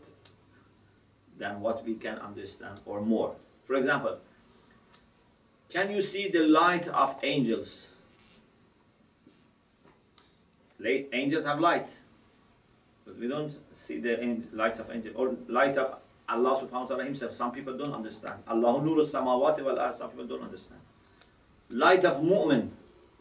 than 1.39 1.61
what 1.61 1.85
we 1.85 1.95
can 1.95 2.19
understand 2.19 2.81
or 2.85 3.01
more. 3.01 3.35
For 3.67 3.75
example, 3.75 4.19
can 5.75 5.90
you 5.90 6.00
see 6.00 6.28
the 6.28 6.47
light 6.47 6.87
of 6.87 7.16
angels? 7.25 7.88
Angels 11.12 11.45
have 11.47 11.59
light, 11.59 11.99
but 13.04 13.19
we 13.19 13.26
don't 13.26 13.52
see 13.73 13.99
the 13.99 14.43
lights 14.52 14.78
of 14.78 14.88
angels 14.90 15.16
or 15.16 15.35
light 15.49 15.76
of 15.76 15.97
Allah 16.28 16.57
subhanahu 16.57 16.83
wa 16.83 16.87
ta'ala 16.87 17.04
himself. 17.04 17.35
Some 17.35 17.50
people 17.50 17.76
don't 17.76 17.93
understand. 17.93 18.43
Allah 18.47 18.81
nuru 18.81 19.02
samawati 19.02 19.64
wal. 19.64 19.93
Some 19.93 20.11
people 20.11 20.26
don't 20.26 20.43
understand. 20.43 20.81
Light 21.71 22.04
of 22.04 22.23
mu'min. 22.23 22.69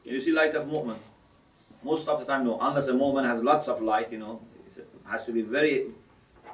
Can 0.04 0.14
you 0.14 0.22
see 0.22 0.32
light 0.32 0.54
of 0.54 0.68
mu'min? 0.68 0.98
Most 1.84 2.08
of 2.08 2.20
the 2.20 2.26
time, 2.26 2.46
no. 2.46 2.60
Unless 2.62 2.88
a 2.88 2.94
mu'min 2.94 3.26
has 3.26 3.42
lots 3.42 3.68
of 3.68 3.82
light, 3.82 4.12
you 4.12 4.20
know, 4.20 4.42
it 4.66 4.86
has 5.10 5.26
to 5.26 5.32
be 5.32 5.42
very 5.42 5.88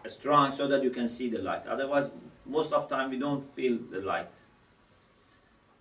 strong 0.05 0.53
so 0.53 0.65
that 0.67 0.81
you 0.81 0.91
can 0.91 1.07
see 1.07 1.29
the 1.29 1.39
light. 1.39 1.67
Otherwise, 1.67 2.09
most 2.45 2.71
of 2.71 2.87
the 2.87 2.95
time 2.95 3.09
we 3.09 3.19
don't 3.19 3.43
feel 3.43 3.77
the 3.91 3.99
light. 3.99 4.31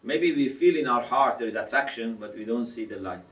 Maybe 0.02 0.32
we 0.32 0.48
feel 0.48 0.76
in 0.76 0.86
our 0.86 1.02
heart 1.02 1.38
there 1.38 1.48
is 1.48 1.54
attraction, 1.54 2.16
but 2.18 2.36
we 2.36 2.44
don't 2.44 2.66
see 2.66 2.84
the 2.84 2.98
light. 2.98 3.30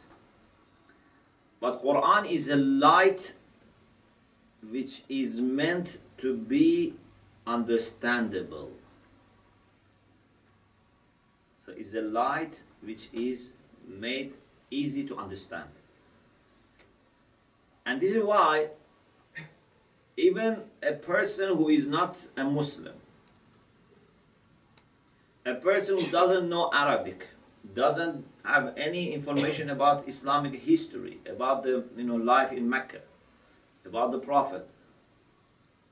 But 1.61 1.83
Quran 1.83 2.31
is 2.31 2.49
a 2.49 2.57
light 2.57 3.35
which 4.71 5.03
is 5.09 5.41
meant 5.41 5.99
to 6.19 6.37
be 6.37 6.95
understandable. 7.47 8.71
So 11.55 11.73
it's 11.77 11.95
a 11.95 12.03
light 12.03 12.63
which 12.83 13.09
is 13.13 13.51
made 13.87 14.35
easy 14.71 15.07
to 15.07 15.17
understand. 15.17 15.71
And 17.85 18.01
this 18.01 18.15
is 18.15 18.23
why 18.23 18.71
even 20.17 20.63
a 20.83 20.93
person 20.93 21.57
who 21.57 21.69
is 21.69 21.87
not 21.87 22.27
a 22.37 22.45
Muslim, 22.45 22.95
a 25.47 25.55
person 25.55 25.99
who 25.99 26.11
doesn't 26.11 26.49
know 26.49 26.71
Arabic, 26.73 27.29
doesn't 27.75 28.27
have 28.45 28.75
any 28.77 29.13
information 29.13 29.71
about 29.71 30.07
Islamic 30.09 30.55
history, 30.61 31.21
about 31.27 31.63
the 31.63 31.85
you 31.97 32.05
know 32.05 32.17
life 32.17 32.53
in 32.53 32.69
Mecca, 32.69 33.01
about 33.85 34.11
the 34.11 34.19
Prophet, 34.19 34.69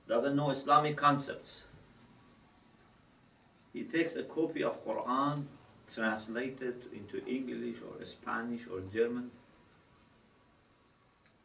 doesn't 0.08 0.36
know 0.36 0.50
Islamic 0.50 0.96
concepts. 0.96 1.64
He 3.72 3.84
takes 3.84 4.16
a 4.16 4.22
copy 4.22 4.62
of 4.62 4.84
Quran 4.84 5.46
translated 5.88 6.76
into 6.92 7.24
English 7.26 7.78
or 7.80 8.04
Spanish 8.04 8.66
or 8.66 8.80
German 8.92 9.30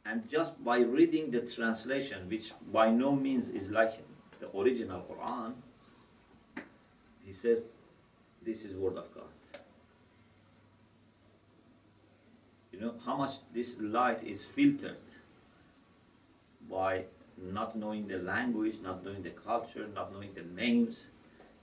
and 0.09 0.27
just 0.27 0.63
by 0.63 0.79
reading 0.79 1.29
the 1.29 1.41
translation, 1.41 2.27
which 2.29 2.51
by 2.71 2.89
no 2.89 3.15
means 3.15 3.49
is 3.49 3.69
like 3.69 3.93
the 4.39 4.49
original 4.57 5.03
Quran, 5.09 5.53
he 7.23 7.31
says, 7.31 7.65
this 8.43 8.65
is 8.65 8.75
word 8.75 8.97
of 8.97 9.13
God. 9.13 9.23
You 12.71 12.79
know 12.79 12.93
how 13.05 13.17
much 13.17 13.33
this 13.53 13.75
light 13.79 14.23
is 14.23 14.45
filtered 14.45 14.97
by 16.69 17.05
not 17.37 17.75
knowing 17.75 18.07
the 18.07 18.17
language, 18.17 18.75
not 18.81 19.03
knowing 19.03 19.23
the 19.23 19.31
culture, 19.31 19.87
not 19.93 20.13
knowing 20.13 20.33
the 20.33 20.43
names, 20.43 21.07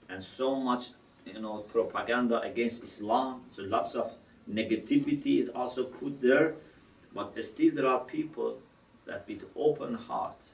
and 0.09 0.21
so 0.21 0.55
much 0.55 0.89
you 1.25 1.39
know 1.39 1.59
propaganda 1.59 2.41
against 2.41 2.83
Islam. 2.83 3.41
So 3.49 3.63
lots 3.63 3.95
of 3.95 4.15
negativity 4.49 5.39
is 5.39 5.49
also 5.49 5.85
put 5.85 6.21
there, 6.21 6.55
but 7.13 7.43
still 7.43 7.73
there 7.73 7.87
are 7.87 8.01
people 8.01 8.59
that 9.05 9.27
with 9.27 9.45
open 9.55 9.95
heart 9.95 10.51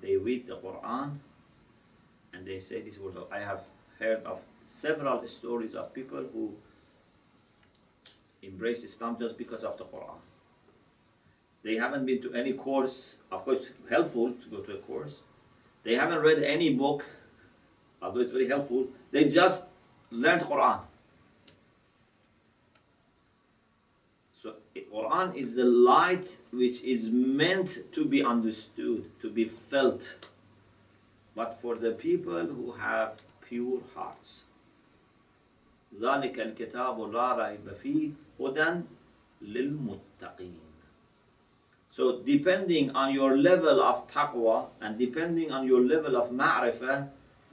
they 0.00 0.16
read 0.16 0.46
the 0.46 0.56
Quran 0.56 1.18
and 2.32 2.46
they 2.46 2.60
say 2.60 2.80
this 2.80 2.98
word. 2.98 3.16
I 3.30 3.40
have 3.40 3.64
heard 3.98 4.22
of 4.24 4.40
several 4.66 5.26
stories 5.26 5.74
of 5.74 5.94
people 5.94 6.24
who 6.32 6.54
embrace 8.42 8.84
Islam 8.84 9.16
just 9.18 9.38
because 9.38 9.64
of 9.64 9.78
the 9.78 9.84
Quran. 9.84 10.18
They 11.62 11.76
haven't 11.76 12.06
been 12.06 12.20
to 12.22 12.32
any 12.34 12.52
course, 12.52 13.18
of 13.32 13.44
course, 13.44 13.70
helpful 13.88 14.32
to 14.32 14.48
go 14.48 14.58
to 14.58 14.74
a 14.74 14.78
course. 14.78 15.20
They 15.82 15.94
haven't 15.94 16.20
read 16.20 16.42
any 16.42 16.74
book, 16.74 17.04
although 18.02 18.20
it's 18.20 18.30
very 18.32 18.48
helpful. 18.48 18.88
They 19.10 19.24
just 19.24 19.64
learned 20.10 20.42
Quran. 20.42 20.80
So 24.32 24.54
eh, 24.76 24.82
Quran 24.92 25.34
is 25.34 25.56
the 25.56 25.64
light 25.64 26.38
which 26.52 26.82
is 26.82 27.10
meant 27.10 27.78
to 27.92 28.04
be 28.04 28.22
understood, 28.22 29.10
to 29.20 29.30
be 29.30 29.44
felt, 29.44 30.16
but 31.34 31.60
for 31.60 31.74
the 31.74 31.92
people 31.92 32.46
who 32.46 32.72
have 32.72 33.20
pure 33.48 33.80
hearts. 33.94 34.42
ذلك 35.99 36.39
الكتاب 36.39 37.11
لا 37.11 37.35
ريب 37.35 37.73
فيه 37.73 38.11
هدى 38.39 38.81
للمتقين 39.41 40.71
So 41.91 42.21
depending 42.21 42.91
on 42.91 43.13
your 43.13 43.35
level 43.35 43.81
of 43.81 44.07
taqwa 44.07 44.67
and 44.79 44.97
depending 44.97 45.51
on 45.51 45.67
your 45.67 45.81
level 45.81 46.15
of 46.15 46.31
ma'rifah, 46.31 47.09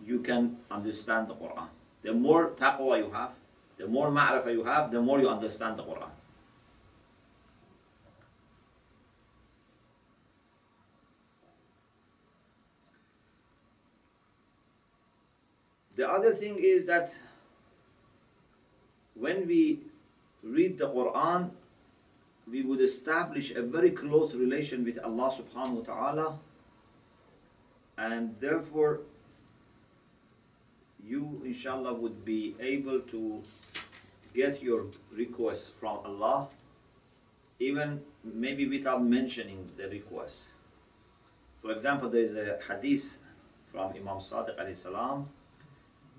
you 0.07 0.20
can 0.20 0.59
understand 0.70 1.26
the 1.26 1.35
Quran. 1.35 1.66
The 2.02 2.12
more 2.12 2.50
taqwa 2.50 2.98
you 2.98 3.11
have, 3.11 3.33
the 3.78 3.88
more 3.88 4.12
ma'rifah 4.12 4.52
you 4.52 4.62
have, 4.62 4.92
the 4.92 5.02
more 5.02 5.18
you 5.18 5.28
understand 5.28 5.76
the 5.76 5.83
Quran. 5.83 6.11
The 15.96 16.09
other 16.09 16.33
thing 16.33 16.57
is 16.61 16.85
that 16.85 17.18
when 19.15 19.47
we 19.47 19.80
read 20.41 20.78
the 20.78 20.89
Quran, 20.89 21.52
we 22.49 22.62
would 22.62 22.82
establish 22.82 23.52
a 23.52 23.62
very 23.62 23.91
close 23.91 24.36
relation 24.36 24.84
with 24.84 24.99
Allah 24.99 25.32
subhanahu 25.32 25.86
wa 25.88 25.93
ta'ala 25.93 26.39
and 27.97 28.36
therefore 28.39 29.02
you 31.06 31.41
inshallah 31.45 31.93
would 31.93 32.26
be 32.26 32.56
able 32.60 32.99
to 33.02 33.41
get 34.34 34.62
your 34.63 34.88
requests 35.15 35.69
from 35.69 35.99
Allah 36.04 36.49
even 37.60 38.02
maybe 38.23 38.67
without 38.67 39.04
mentioning 39.04 39.69
the 39.78 39.88
request. 39.88 40.49
For 41.62 41.71
example, 41.71 42.10
there 42.10 42.21
is 42.21 42.36
a 42.36 42.60
hadith 42.67 43.19
from 43.71 43.91
Imam 43.93 44.17
Sadiq 44.19 44.58
alayhi 44.60 44.76
salam 44.76 45.30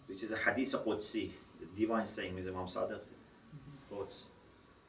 which 0.07 0.23
is 0.23 0.33
a 0.33 0.37
hadith 0.37 0.73
Qudsi, 0.73 1.31
divine 1.77 2.07
saying 2.07 2.39
is 2.39 2.47
Imam 2.47 2.67
Sadiq 2.67 3.01
quotes 3.89 4.27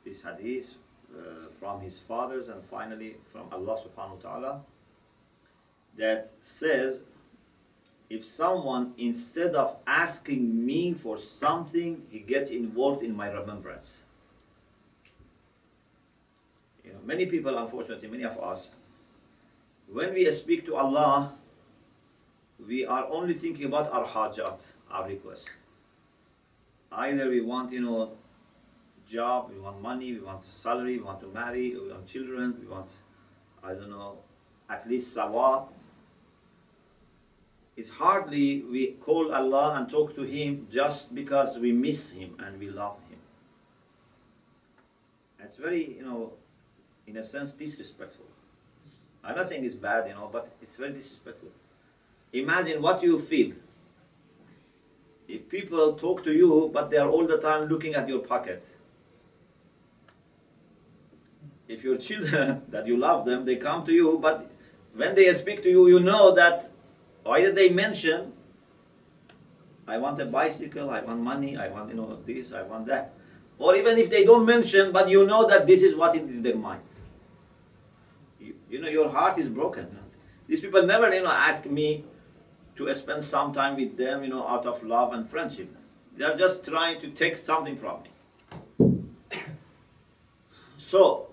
this 0.04 0.22
hadith 0.22 0.76
uh, 1.16 1.48
from 1.60 1.82
his 1.82 2.00
fathers 2.00 2.50
and 2.50 2.64
finally 2.64 3.18
from 3.26 3.48
Allah 3.52 3.78
subhanahu 3.78 4.24
wa 4.24 4.30
ta'ala 4.30 4.62
that 5.98 6.32
says 6.42 7.02
if 8.10 8.24
someone 8.24 8.94
instead 8.98 9.56
of 9.56 9.78
asking 9.88 10.66
me 10.66 10.94
for 10.94 11.18
something 11.18 12.04
he 12.10 12.20
gets 12.20 12.50
involved 12.50 13.02
in 13.04 13.16
my 13.16 13.30
remembrance. 13.30 14.06
You 16.84 16.94
know 16.94 17.00
many 17.04 17.26
people 17.26 17.58
unfortunately 17.58 18.08
many 18.08 18.24
of 18.24 18.38
us 18.40 18.72
when 19.88 20.14
we 20.14 20.30
speak 20.32 20.66
to 20.68 20.76
Allah 20.76 21.34
we 22.68 22.86
are 22.86 23.08
only 23.10 23.34
thinking 23.34 23.66
about 23.66 23.92
our 23.92 24.06
hajat 24.06 24.62
our 24.92 25.08
requests 25.08 25.58
either 26.96 27.30
we 27.30 27.42
want 27.42 27.72
you 27.72 27.82
know 27.82 28.12
job, 29.06 29.52
we 29.54 29.60
want 29.60 29.82
money, 29.82 30.14
we 30.14 30.20
want 30.20 30.44
salary, 30.44 30.98
we 30.98 31.04
want 31.04 31.20
to 31.22 31.28
marry, 31.28 31.76
we 31.76 31.92
want 31.92 32.08
children, 32.08 32.56
we 32.60 32.68
want, 32.68 32.92
I 33.64 33.74
don't 33.74 33.90
know, 33.90 34.18
at 34.70 34.88
least 34.90 35.16
sawab. 35.16 35.68
It's 37.78 37.90
hardly 37.90 38.62
we 38.62 38.94
call 38.94 39.34
Allah 39.34 39.76
and 39.78 39.90
talk 39.90 40.16
to 40.16 40.24
Him 40.24 40.68
just 40.72 41.14
because 41.14 41.58
we 41.60 41.72
miss 41.72 42.12
Him 42.12 42.36
and 42.40 42.60
we 42.60 42.70
love 42.70 42.98
Him. 43.10 43.20
It's 45.40 45.58
very, 45.58 45.98
you 45.98 46.04
know, 46.04 46.34
in 47.06 47.18
a 47.18 47.24
sense, 47.24 47.52
disrespectful. 47.54 48.26
I'm 49.24 49.36
not 49.36 49.48
saying 49.48 49.66
it's 49.66 49.76
bad, 49.76 50.08
you 50.08 50.14
know, 50.14 50.30
but 50.32 50.52
it's 50.62 50.78
very 50.78 50.94
disrespectful. 50.94 51.50
Imagine 52.34 52.82
what 52.82 53.04
you 53.04 53.20
feel 53.20 53.54
if 55.28 55.50
people 55.50 55.94
talk 55.94 56.24
to 56.24 56.34
you, 56.34 56.70
but 56.74 56.90
they 56.90 56.98
are 56.98 57.10
all 57.10 57.26
the 57.26 57.38
time 57.38 57.68
looking 57.68 57.96
at 57.96 58.08
your 58.08 58.20
pocket 58.20 58.76
if 61.68 61.84
your 61.84 61.98
children 61.98 62.62
that 62.70 62.88
you 62.88 62.98
love 62.98 63.26
them, 63.26 63.46
they 63.46 63.56
come 63.56 63.86
to 63.86 63.94
you, 63.94 64.20
but 64.22 64.50
when 64.94 65.16
they 65.16 65.32
speak 65.34 65.64
to 65.64 65.70
you, 65.70 65.88
you 65.88 66.00
know 66.00 66.34
that 66.36 66.70
either 67.26 67.52
they 67.52 67.70
mention, 67.70 68.34
I 69.88 69.98
want 69.98 70.22
a 70.22 70.26
bicycle, 70.26 70.90
I 70.90 71.02
want 71.02 71.22
money, 71.22 71.58
I 71.58 71.68
want 71.68 71.90
you 71.90 71.96
know 71.96 72.18
this, 72.26 72.54
I 72.54 72.64
want 72.64 72.86
that. 72.88 73.14
Or 73.58 73.76
even 73.76 73.98
if 73.98 74.10
they 74.10 74.24
don't 74.26 74.46
mention, 74.46 74.92
but 74.92 75.10
you 75.10 75.26
know 75.26 75.48
that 75.48 75.68
this 75.68 75.82
is 75.82 75.96
what 75.96 76.16
is 76.16 76.42
their 76.42 76.56
mind. 76.56 76.82
You, 78.40 78.56
you 78.70 78.82
know, 78.82 78.90
your 78.90 79.10
heart 79.10 79.38
is 79.38 79.48
broken. 79.48 79.88
These 80.48 80.62
people 80.62 80.84
never, 80.84 81.14
you 81.14 81.24
know, 81.24 81.32
ask 81.32 81.66
me 81.66 82.04
to 82.76 82.94
spend 82.94 83.24
some 83.24 83.54
time 83.54 83.76
with 83.76 83.98
them, 83.98 84.24
you 84.24 84.30
know, 84.30 84.48
out 84.48 84.66
of 84.66 84.84
love 84.84 85.14
and 85.14 85.30
friendship. 85.30 85.76
They 86.18 86.26
are 86.26 86.36
just 86.36 86.66
trying 86.66 87.00
to 87.02 87.10
take 87.10 87.38
something 87.38 87.78
from 87.78 88.04
me. 88.04 88.10
So, 90.78 91.30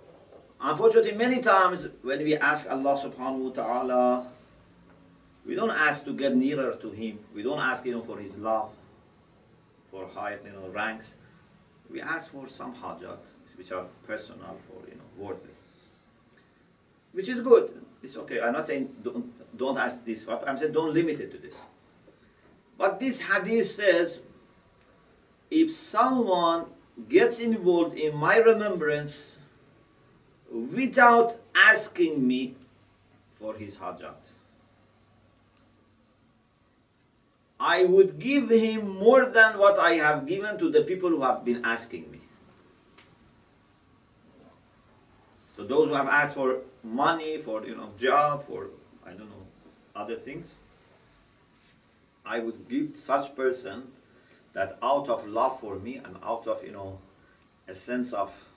Unfortunately, 0.64 1.10
many 1.12 1.40
times 1.40 1.88
when 2.02 2.22
we 2.22 2.36
ask 2.36 2.70
Allah 2.70 2.94
subhanahu 2.94 3.50
wa 3.50 3.50
ta'ala, 3.50 4.26
we 5.44 5.56
don't 5.56 5.74
ask 5.74 6.04
to 6.04 6.14
get 6.14 6.36
nearer 6.36 6.74
to 6.74 6.90
Him. 6.90 7.18
We 7.34 7.42
don't 7.42 7.58
ask 7.58 7.84
you 7.84 7.92
know, 7.92 8.00
for 8.00 8.16
His 8.18 8.38
love, 8.38 8.70
for 9.90 10.06
high 10.06 10.38
you 10.44 10.52
know, 10.52 10.68
ranks. 10.68 11.16
We 11.90 12.00
ask 12.00 12.30
for 12.30 12.46
some 12.46 12.76
hajat, 12.76 13.18
which 13.58 13.72
are 13.72 13.86
personal 14.06 14.56
or 14.70 14.86
you 14.88 14.94
know, 14.94 15.08
worldly. 15.18 15.50
Which 17.10 17.28
is 17.28 17.40
good. 17.40 17.82
It's 18.00 18.16
okay. 18.16 18.40
I'm 18.40 18.52
not 18.52 18.64
saying 18.64 18.88
don't, 19.02 19.34
don't 19.62 19.78
ask 19.78 20.04
this. 20.04 20.26
I'm 20.28 20.58
saying 20.58 20.72
don't 20.72 20.92
limit 20.92 21.20
it 21.20 21.30
to 21.32 21.38
this. 21.38 21.56
But 22.76 22.98
this 22.98 23.20
hadith 23.20 23.66
says 23.66 24.20
if 25.50 25.70
someone 25.70 26.66
gets 27.08 27.38
involved 27.38 27.96
in 27.96 28.16
my 28.16 28.36
remembrance 28.38 29.38
without 30.50 31.36
asking 31.54 32.26
me 32.26 32.56
for 33.38 33.54
his 33.54 33.78
hajat, 33.78 34.32
I 37.60 37.84
would 37.84 38.18
give 38.18 38.50
him 38.50 38.88
more 38.98 39.26
than 39.26 39.58
what 39.58 39.78
I 39.78 39.92
have 40.06 40.26
given 40.26 40.58
to 40.58 40.70
the 40.70 40.82
people 40.82 41.10
who 41.10 41.22
have 41.22 41.44
been 41.44 41.64
asking 41.64 42.10
me. 42.10 42.18
So 45.56 45.62
those 45.62 45.88
who 45.88 45.94
have 45.94 46.08
asked 46.08 46.34
for 46.34 46.62
money, 46.82 47.38
for 47.38 47.64
you 47.64 47.76
know, 47.76 47.90
job, 47.96 48.42
for 48.42 48.70
I 49.06 49.10
don't 49.10 49.30
know, 49.30 49.41
other 49.94 50.16
things, 50.16 50.54
I 52.24 52.38
would 52.38 52.68
give 52.68 52.96
such 52.96 53.34
person 53.34 53.88
that 54.52 54.78
out 54.82 55.08
of 55.08 55.26
love 55.26 55.58
for 55.60 55.76
me 55.76 55.96
and 55.96 56.16
out 56.22 56.46
of 56.46 56.62
you 56.64 56.72
know 56.72 56.98
a 57.68 57.74
sense 57.74 58.12
of 58.12 58.48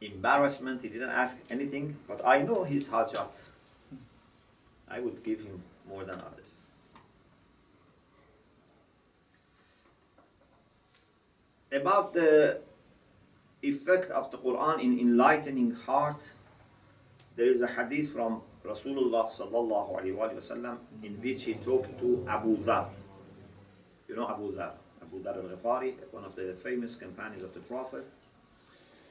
embarrassment, 0.00 0.82
he 0.82 0.88
didn't 0.88 1.10
ask 1.10 1.38
anything, 1.50 1.96
but 2.06 2.20
I 2.24 2.42
know 2.42 2.64
his 2.64 2.88
hajat. 2.88 3.42
I 4.88 5.00
would 5.00 5.22
give 5.22 5.40
him 5.40 5.62
more 5.88 6.04
than 6.04 6.20
others. 6.20 6.60
About 11.70 12.14
the 12.14 12.60
effect 13.62 14.10
of 14.10 14.30
the 14.30 14.38
Quran 14.38 14.80
in 14.82 14.98
enlightening 14.98 15.72
heart, 15.72 16.30
there 17.36 17.46
is 17.46 17.60
a 17.60 17.66
hadith 17.66 18.12
from 18.12 18.42
Rasulullah 18.67 19.29
sallallahu 19.29 19.99
alaihi 19.99 20.15
wasallam 20.15 20.77
in 21.03 21.13
which 21.21 21.43
he 21.43 21.53
talked 21.55 21.99
to 21.99 22.25
Abu 22.27 22.57
Dhar. 22.57 22.89
You 24.07 24.15
know 24.15 24.27
Abu 24.27 24.53
Dhar, 24.55 24.71
Abu 25.01 25.19
Dhar 25.23 25.35
al-Ghifari, 25.35 25.95
one 26.11 26.23
of 26.23 26.35
the 26.35 26.53
famous 26.53 26.95
companions 26.95 27.43
of 27.43 27.53
the 27.53 27.59
Prophet. 27.59 28.05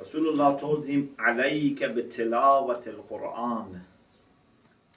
Rasulullah 0.01 0.59
told 0.59 0.87
him, 0.87 1.15
عليك 1.19 1.83
بتلاوة 1.83 2.87
القرآن 2.87 3.81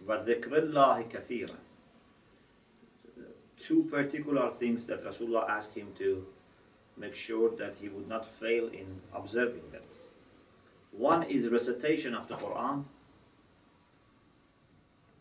وذكر 0.07 0.57
الله 0.57 1.09
كثيرا. 1.09 1.55
Two 3.59 3.83
particular 3.83 4.49
things 4.49 4.85
that 4.85 5.03
Rasulullah 5.03 5.49
asked 5.49 5.73
him 5.75 5.87
to 5.97 6.25
make 6.97 7.15
sure 7.15 7.49
that 7.57 7.75
he 7.81 7.89
would 7.89 8.07
not 8.07 8.25
fail 8.25 8.67
in 8.67 9.01
observing 9.13 9.69
them. 9.71 9.81
One 10.91 11.23
is 11.23 11.47
recitation 11.49 12.13
of 12.13 12.27
the 12.27 12.35
Quran, 12.35 12.85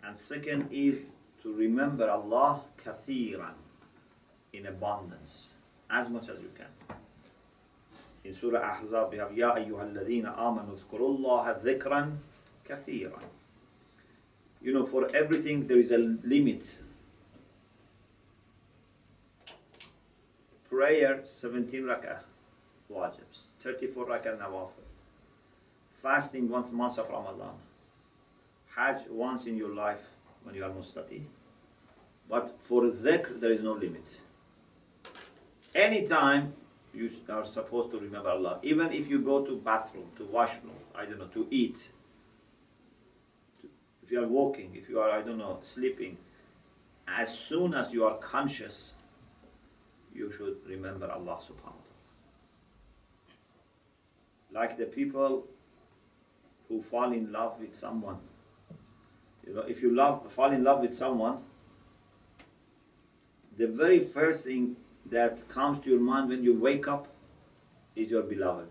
and 0.04 0.16
second 0.16 0.70
is 0.72 1.04
to 1.44 1.54
remember 1.54 2.10
Allah 2.10 2.62
kathiran, 2.84 3.54
in 4.54 4.66
abundance, 4.66 5.50
as 5.90 6.10
much 6.10 6.30
as 6.30 6.40
you 6.40 6.52
can. 6.56 6.98
In 8.24 8.34
Surah 8.34 8.82
Ahzab, 8.82 9.12
we 9.12 9.18
have 9.18 9.36
Ya 9.36 9.56
ayyuhalladhina 9.56 10.38
amanu 10.38 10.78
dhkurullaha 10.78 11.64
dhikran 11.64 12.18
kathiran. 12.68 13.24
You 14.62 14.74
know, 14.74 14.86
for 14.86 15.08
everything 15.16 15.68
there 15.68 15.80
is 15.80 15.92
a 15.92 15.98
limit 15.98 16.80
prayer 20.70 21.22
17 21.24 21.84
rak'ah 21.84 22.22
wajibs, 22.92 23.46
34 23.60 24.06
rak'ah 24.06 24.38
nawafil, 24.38 24.86
fasting 25.90 26.48
once 26.48 26.72
month 26.72 27.00
of 27.00 27.10
Ramadan, 27.10 27.56
Hajj 28.76 29.08
once 29.10 29.46
in 29.48 29.58
your 29.58 29.74
life 29.74 30.10
when 30.44 30.56
you 30.56 30.64
are 30.64 30.70
mustati. 30.70 31.24
But 32.30 32.56
for 32.62 32.84
dhikr 32.84 33.40
there 33.40 33.52
is 33.52 33.62
no 33.62 33.74
limit. 33.74 34.20
Anytime 35.76 36.54
you 36.94 37.10
are 37.30 37.44
supposed 37.44 37.92
to 37.92 38.00
remember 38.00 38.30
Allah, 38.30 38.60
even 38.64 38.92
if 38.92 39.08
you 39.10 39.20
go 39.20 39.46
to 39.46 39.56
bathroom, 39.58 40.06
to 40.18 40.26
washroom, 40.26 40.74
I 40.96 41.06
don't 41.06 41.20
know, 41.20 41.28
to 41.28 41.48
eat, 41.52 41.92
to, 43.62 43.70
if 44.04 44.12
you 44.12 44.24
are 44.24 44.28
walking, 44.28 44.72
if 44.76 44.90
you 44.90 45.00
are, 45.00 45.12
I 45.12 45.22
don't 45.22 45.38
know, 45.38 45.60
sleeping, 45.62 46.18
as 47.08 47.36
soon 47.38 47.74
as 47.74 47.94
you 47.94 48.06
are 48.06 48.18
conscious 48.18 48.96
you 50.14 50.32
should 50.32 50.58
remember 50.68 51.10
Allah 51.10 51.38
subhanahu 51.40 51.80
wa 51.80 51.86
ta'ala. 51.88 52.04
Like 54.52 54.78
the 54.78 54.86
people 54.86 55.46
who 56.68 56.82
fall 56.82 57.12
in 57.14 57.32
love 57.32 57.60
with 57.60 57.76
someone. 57.76 58.18
You 59.50 59.56
know, 59.56 59.62
if 59.62 59.82
you 59.82 59.96
love 59.96 60.32
fall 60.32 60.52
in 60.52 60.64
love 60.64 60.82
with 60.82 60.94
someone, 60.94 61.40
the 63.58 63.66
very 63.66 64.00
first 64.00 64.46
thing 64.46 64.76
that 65.08 65.48
comes 65.48 65.80
to 65.80 65.90
your 65.90 66.00
mind 66.00 66.30
when 66.30 66.44
you 66.44 66.54
wake 66.54 66.88
up 66.88 67.08
is 67.96 68.12
your 68.12 68.22
beloved. 68.22 68.70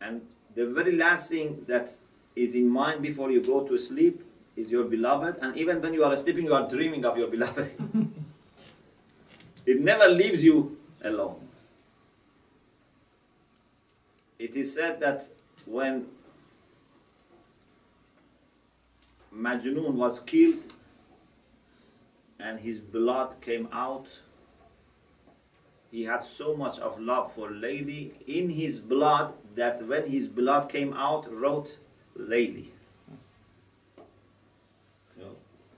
And 0.00 0.22
the 0.56 0.66
very 0.66 0.96
last 0.96 1.30
thing 1.30 1.64
that 1.68 1.90
is 2.34 2.56
in 2.56 2.68
mind 2.68 3.02
before 3.02 3.30
you 3.30 3.40
go 3.40 3.62
to 3.62 3.78
sleep 3.78 4.22
is 4.56 4.72
your 4.72 4.84
beloved, 4.84 5.36
and 5.40 5.56
even 5.56 5.80
when 5.80 5.94
you 5.94 6.02
are 6.02 6.16
sleeping, 6.16 6.46
you 6.46 6.54
are 6.54 6.68
dreaming 6.68 7.04
of 7.04 7.16
your 7.16 7.28
beloved. 7.28 7.70
it 9.66 9.80
never 9.80 10.08
leaves 10.08 10.42
you 10.42 10.76
alone. 11.02 11.36
It 14.40 14.56
is 14.56 14.74
said 14.74 15.00
that 15.00 15.28
when 15.66 16.06
Majnun 19.36 19.92
was 19.92 20.20
killed 20.20 20.72
and 22.38 22.60
his 22.60 22.80
blood 22.80 23.40
came 23.40 23.68
out, 23.72 24.20
he 25.90 26.04
had 26.04 26.22
so 26.24 26.54
much 26.56 26.78
of 26.78 27.00
love 27.00 27.32
for 27.32 27.48
Layli 27.48 28.10
in 28.26 28.50
his 28.50 28.80
blood 28.80 29.32
that 29.54 29.86
when 29.86 30.10
his 30.10 30.28
blood 30.28 30.68
came 30.68 30.92
out, 30.92 31.32
wrote 31.32 31.78
Layli 32.18 32.68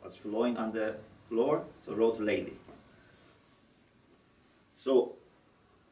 was 0.08 0.16
flowing 0.16 0.56
on 0.56 0.72
the 0.72 0.96
floor, 1.28 1.64
so 1.76 1.94
wrote 1.94 2.18
Layli. 2.18 2.54
So 4.72 5.12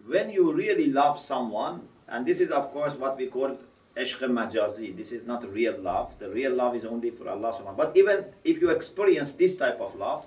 when 0.07 0.31
you 0.31 0.55
really 0.55 0.87
love 0.87 1.21
someone, 1.21 1.83
and 2.09 2.25
this 2.25 2.41
is 2.41 2.51
of 2.51 2.73
course 2.73 2.95
what 2.95 3.19
we 3.19 3.27
call 3.27 3.59
ishq 3.97 4.21
majazi, 4.29 4.97
this 4.97 5.13
is 5.13 5.27
not 5.27 5.51
real 5.53 5.79
love. 5.81 6.19
The 6.19 6.29
real 6.29 6.55
love 6.55 6.77
is 6.77 6.85
only 6.85 7.11
for 7.11 7.29
Allah 7.29 7.53
subhanahu 7.53 7.77
But 7.77 7.97
even 7.97 8.27
if 8.45 8.61
you 8.61 8.71
experience 8.71 9.33
this 9.33 9.57
type 9.57 9.81
of 9.81 9.95
love, 9.97 10.25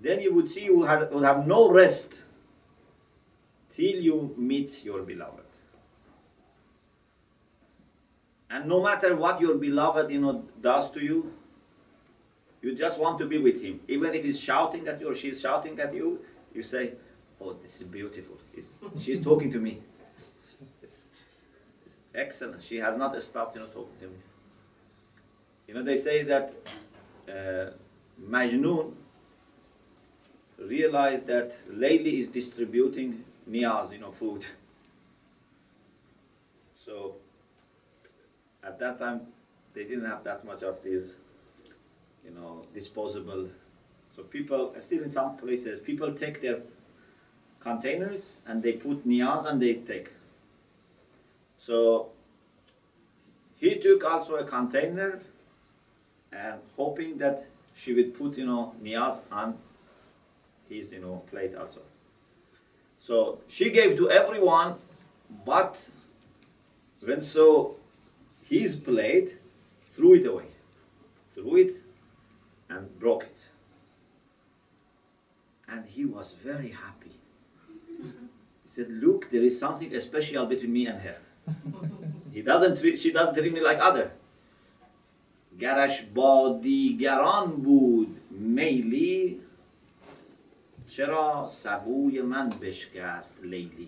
then 0.00 0.20
you 0.20 0.34
would 0.34 0.48
see 0.48 0.64
you 0.64 0.82
have, 0.82 1.10
would 1.12 1.24
have 1.24 1.46
no 1.46 1.70
rest 1.70 2.22
till 3.70 3.96
you 3.96 4.34
meet 4.36 4.84
your 4.84 5.02
beloved. 5.02 5.44
And 8.50 8.66
no 8.66 8.82
matter 8.82 9.16
what 9.16 9.40
your 9.40 9.56
beloved 9.56 10.10
you 10.10 10.20
know 10.20 10.44
does 10.60 10.90
to 10.92 11.00
you, 11.04 11.32
you 12.62 12.74
just 12.74 13.00
want 13.00 13.18
to 13.18 13.26
be 13.26 13.38
with 13.38 13.62
him. 13.62 13.80
Even 13.88 14.14
if 14.14 14.24
he's 14.24 14.40
shouting 14.40 14.86
at 14.88 15.00
you 15.00 15.10
or 15.10 15.14
she's 15.14 15.40
shouting 15.40 15.78
at 15.80 15.94
you, 15.94 16.20
you 16.54 16.62
say, 16.62 16.94
Oh, 17.40 17.52
this 17.62 17.80
is 17.80 17.86
beautiful. 17.86 18.38
It's, 18.54 18.70
she's 18.98 19.20
talking 19.20 19.50
to 19.50 19.58
me. 19.58 19.80
Excellent. 22.14 22.62
She 22.62 22.76
has 22.76 22.96
not 22.96 23.20
stopped 23.22 23.56
you 23.56 23.62
know, 23.62 23.68
talking 23.68 23.98
to 24.00 24.06
me. 24.06 24.16
You 25.66 25.74
know, 25.74 25.82
they 25.82 25.96
say 25.96 26.22
that 26.22 26.54
uh, 27.28 27.70
Majnun 28.22 28.92
realized 30.58 31.26
that 31.26 31.58
Layli 31.70 32.18
is 32.18 32.28
distributing 32.28 33.24
niyaz, 33.50 33.92
you 33.92 33.98
know, 33.98 34.10
food. 34.10 34.46
So 36.74 37.14
at 38.62 38.78
that 38.78 38.98
time, 38.98 39.22
they 39.72 39.84
didn't 39.84 40.04
have 40.04 40.22
that 40.24 40.44
much 40.44 40.62
of 40.62 40.82
these 40.82 41.14
you 42.24 42.30
know, 42.30 42.62
disposable. 42.74 43.48
So 44.14 44.22
people, 44.22 44.74
still 44.78 45.02
in 45.02 45.08
some 45.08 45.36
places, 45.36 45.80
people 45.80 46.12
take 46.12 46.42
their 46.42 46.60
containers 47.58 48.38
and 48.46 48.62
they 48.62 48.72
put 48.72 49.06
niyaz 49.08 49.46
and 49.46 49.60
they 49.60 49.74
take. 49.74 50.10
So 51.66 52.10
he 53.56 53.76
took 53.76 54.04
also 54.04 54.34
a 54.34 54.44
container 54.44 55.22
and 56.30 56.60
hoping 56.76 57.16
that 57.16 57.46
she 57.74 57.94
would 57.94 58.12
put, 58.12 58.36
you 58.36 58.44
know, 58.44 58.74
niyaz 58.82 59.22
on 59.32 59.56
his, 60.68 60.92
you 60.92 61.00
know, 61.00 61.22
plate 61.30 61.54
also. 61.54 61.80
So 62.98 63.38
she 63.48 63.70
gave 63.70 63.96
to 63.96 64.10
everyone, 64.10 64.74
but 65.46 65.88
when 67.00 67.22
so 67.22 67.76
his 68.42 68.76
plate, 68.76 69.38
threw 69.86 70.16
it 70.16 70.26
away. 70.26 70.50
Threw 71.32 71.56
it 71.56 71.72
and 72.68 72.98
broke 72.98 73.22
it. 73.22 73.48
And 75.66 75.86
he 75.86 76.04
was 76.04 76.34
very 76.34 76.72
happy. 76.72 77.16
He 78.02 78.68
said, 78.68 78.90
look, 78.90 79.30
there 79.30 79.42
is 79.42 79.58
something 79.58 79.98
special 79.98 80.44
between 80.44 80.74
me 80.74 80.86
and 80.88 81.00
her 81.00 81.16
he 82.33 82.41
doesn't 82.41 82.79
treat, 82.79 82.97
she 82.97 83.11
doesn't 83.11 83.35
treat 83.35 83.53
me 83.53 83.61
like 83.61 83.79
other. 83.81 84.11
گرش 85.59 86.01
با 86.01 86.59
دیگران 86.61 87.51
بود 87.51 88.17
میلی 88.31 89.39
چرا 90.87 91.47
سبوی 91.47 92.21
من 92.21 92.49
بشکست 92.49 93.39
لیلی 93.43 93.87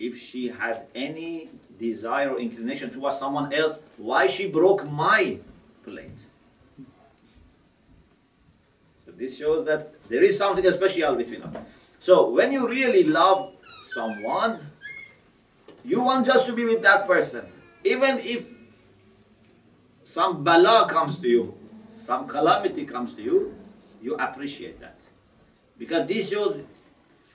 if 0.00 0.16
she 0.16 0.48
had 0.48 0.78
any 0.94 1.48
desire 1.78 2.30
or 2.30 2.38
inclination 2.40 2.88
towards 2.88 3.18
someone 3.18 3.52
else 3.52 3.74
why 3.98 4.26
she 4.26 4.44
broke 4.58 4.82
my 5.04 5.22
plate 5.84 6.20
so 9.00 9.10
this 9.20 9.32
shows 9.40 9.60
that 9.66 9.80
there 10.08 10.22
is 10.28 10.34
something 10.42 10.64
special 10.78 11.12
between 11.22 11.42
us 11.42 11.54
so 12.06 12.14
when 12.36 12.48
you 12.56 12.62
really 12.76 13.04
love 13.04 13.40
someone 13.96 14.52
you 15.85 16.01
want 16.01 16.25
just 16.25 16.45
to 16.45 16.53
be 16.53 16.65
with 16.65 16.81
that 16.81 17.05
person 17.07 17.45
even 17.83 18.17
if 18.19 18.47
some 20.03 20.43
bala 20.43 20.87
comes 20.89 21.17
to 21.19 21.27
you 21.27 21.53
some 21.95 22.27
calamity 22.27 22.85
comes 22.85 23.13
to 23.13 23.21
you 23.21 23.55
you 24.01 24.15
appreciate 24.15 24.79
that 24.79 24.99
because 25.77 26.07
this 26.07 26.29
shows 26.29 26.61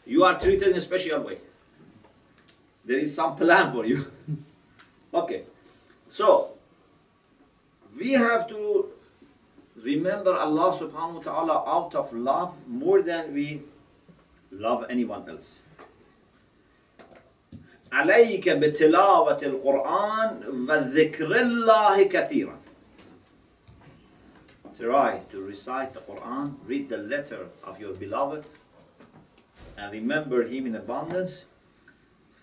you 0.06 0.24
are 0.24 0.38
treated 0.38 0.68
in 0.68 0.76
a 0.76 0.80
special 0.80 1.20
way. 1.20 1.38
There 2.84 2.98
is 2.98 3.14
some 3.14 3.36
plan 3.36 3.72
for 3.72 3.86
you. 3.86 4.10
okay. 5.14 5.44
So 6.08 6.50
we 7.96 8.12
have 8.12 8.48
to 8.48 8.88
remember 9.76 10.34
Allah 10.34 10.72
subhanahu 10.74 11.14
wa 11.14 11.20
ta'ala 11.22 11.56
out 11.66 11.94
of 11.94 12.12
love 12.12 12.56
more 12.66 13.02
than 13.02 13.32
we 13.34 13.62
love 14.50 14.86
anyone 14.90 15.28
else. 15.28 15.60
عليك 17.92 18.48
بتلاوة 18.48 19.40
القرآن 19.42 20.30
وذكر 20.68 21.40
الله 21.40 22.02
كثيرا 22.02 22.60
try 24.80 25.20
to 25.30 25.42
recite 25.42 25.92
the 25.92 26.00
Quran, 26.00 26.54
read 26.64 26.88
the 26.88 26.96
letter 26.96 27.48
of 27.64 27.78
your 27.78 27.92
beloved, 27.92 28.46
and 29.76 29.92
remember 29.92 30.42
him 30.44 30.66
in 30.66 30.74
abundance. 30.74 31.44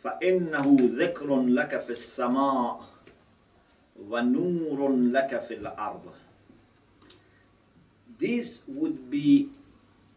فإنه 0.04 0.78
ذكر 0.80 1.42
لك 1.42 1.80
في 1.82 1.90
السماء 1.90 2.86
ونور 4.10 4.96
لك 4.96 5.42
في 5.42 5.54
الأرض. 5.54 6.14
This 8.20 8.62
would 8.68 9.10
be 9.10 9.50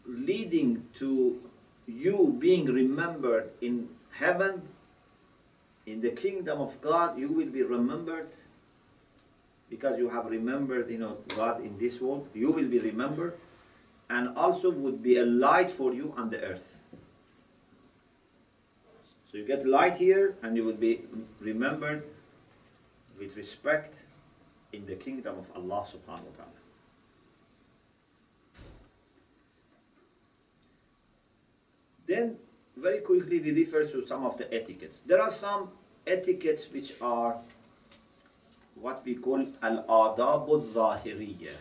leading 0.07 0.85
to 0.99 1.40
you 1.87 2.37
being 2.38 2.66
remembered 2.66 3.51
in 3.61 3.88
heaven, 4.12 4.62
in 5.87 6.01
the 6.01 6.11
kingdom 6.11 6.61
of 6.61 6.81
God, 6.81 7.19
you 7.19 7.29
will 7.29 7.49
be 7.49 7.62
remembered 7.62 8.29
because 9.69 9.99
you 9.99 10.09
have 10.09 10.27
remembered 10.27 10.90
you 10.90 10.99
know 10.99 11.19
God 11.37 11.64
in 11.64 11.79
this 11.79 12.01
world, 12.01 12.29
you 12.35 12.51
will 12.51 12.69
be 12.69 12.79
remembered 12.79 13.38
and 14.09 14.37
also 14.37 14.71
would 14.71 15.03
be 15.03 15.19
a 15.19 15.25
light 15.25 15.71
for 15.71 15.95
you 15.95 16.12
on 16.16 16.31
the 16.31 16.40
earth. 16.43 16.81
So 19.31 19.38
you 19.38 19.45
get 19.45 19.64
light 19.64 19.97
here 19.97 20.37
and 20.43 20.57
you 20.57 20.64
will 20.64 20.81
be 20.88 21.03
remembered 21.38 22.05
with 23.16 23.37
respect 23.37 24.03
in 24.73 24.87
the 24.87 24.97
kingdom 24.97 25.38
of 25.38 25.47
Allah 25.55 25.87
subhanahu 25.87 26.27
wa 26.27 26.37
ta'ala. 26.37 26.61
Then 32.07 32.37
very 32.81 32.99
quickly 32.99 33.38
we 33.40 33.53
refer 33.53 33.85
to 33.85 34.07
some 34.07 34.25
of 34.25 34.37
the 34.38 34.53
etiquettes. 34.53 35.01
There 35.01 35.21
are 35.21 35.31
some 35.31 35.71
etiquettes 36.07 36.71
which 36.73 36.95
are 37.01 37.37
what 38.75 39.05
we 39.05 39.14
call 39.14 39.47
al-adab 39.62 40.49
al-zahiriyya, 40.49 41.53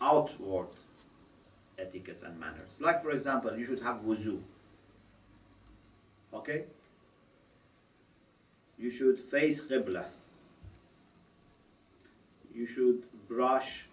outward 0.00 0.68
etiquettes 1.78 2.22
and 2.22 2.38
manners. 2.38 2.68
Like 2.78 3.02
for 3.02 3.10
example, 3.10 3.56
you 3.56 3.64
should 3.64 3.82
have 3.82 3.96
wuzu. 3.96 4.40
Okay? 6.32 6.64
You 8.78 8.90
should 8.90 9.18
face 9.18 9.60
qibla. 9.60 10.04
You 12.54 12.66
should 12.66 13.02
brush 13.28 13.86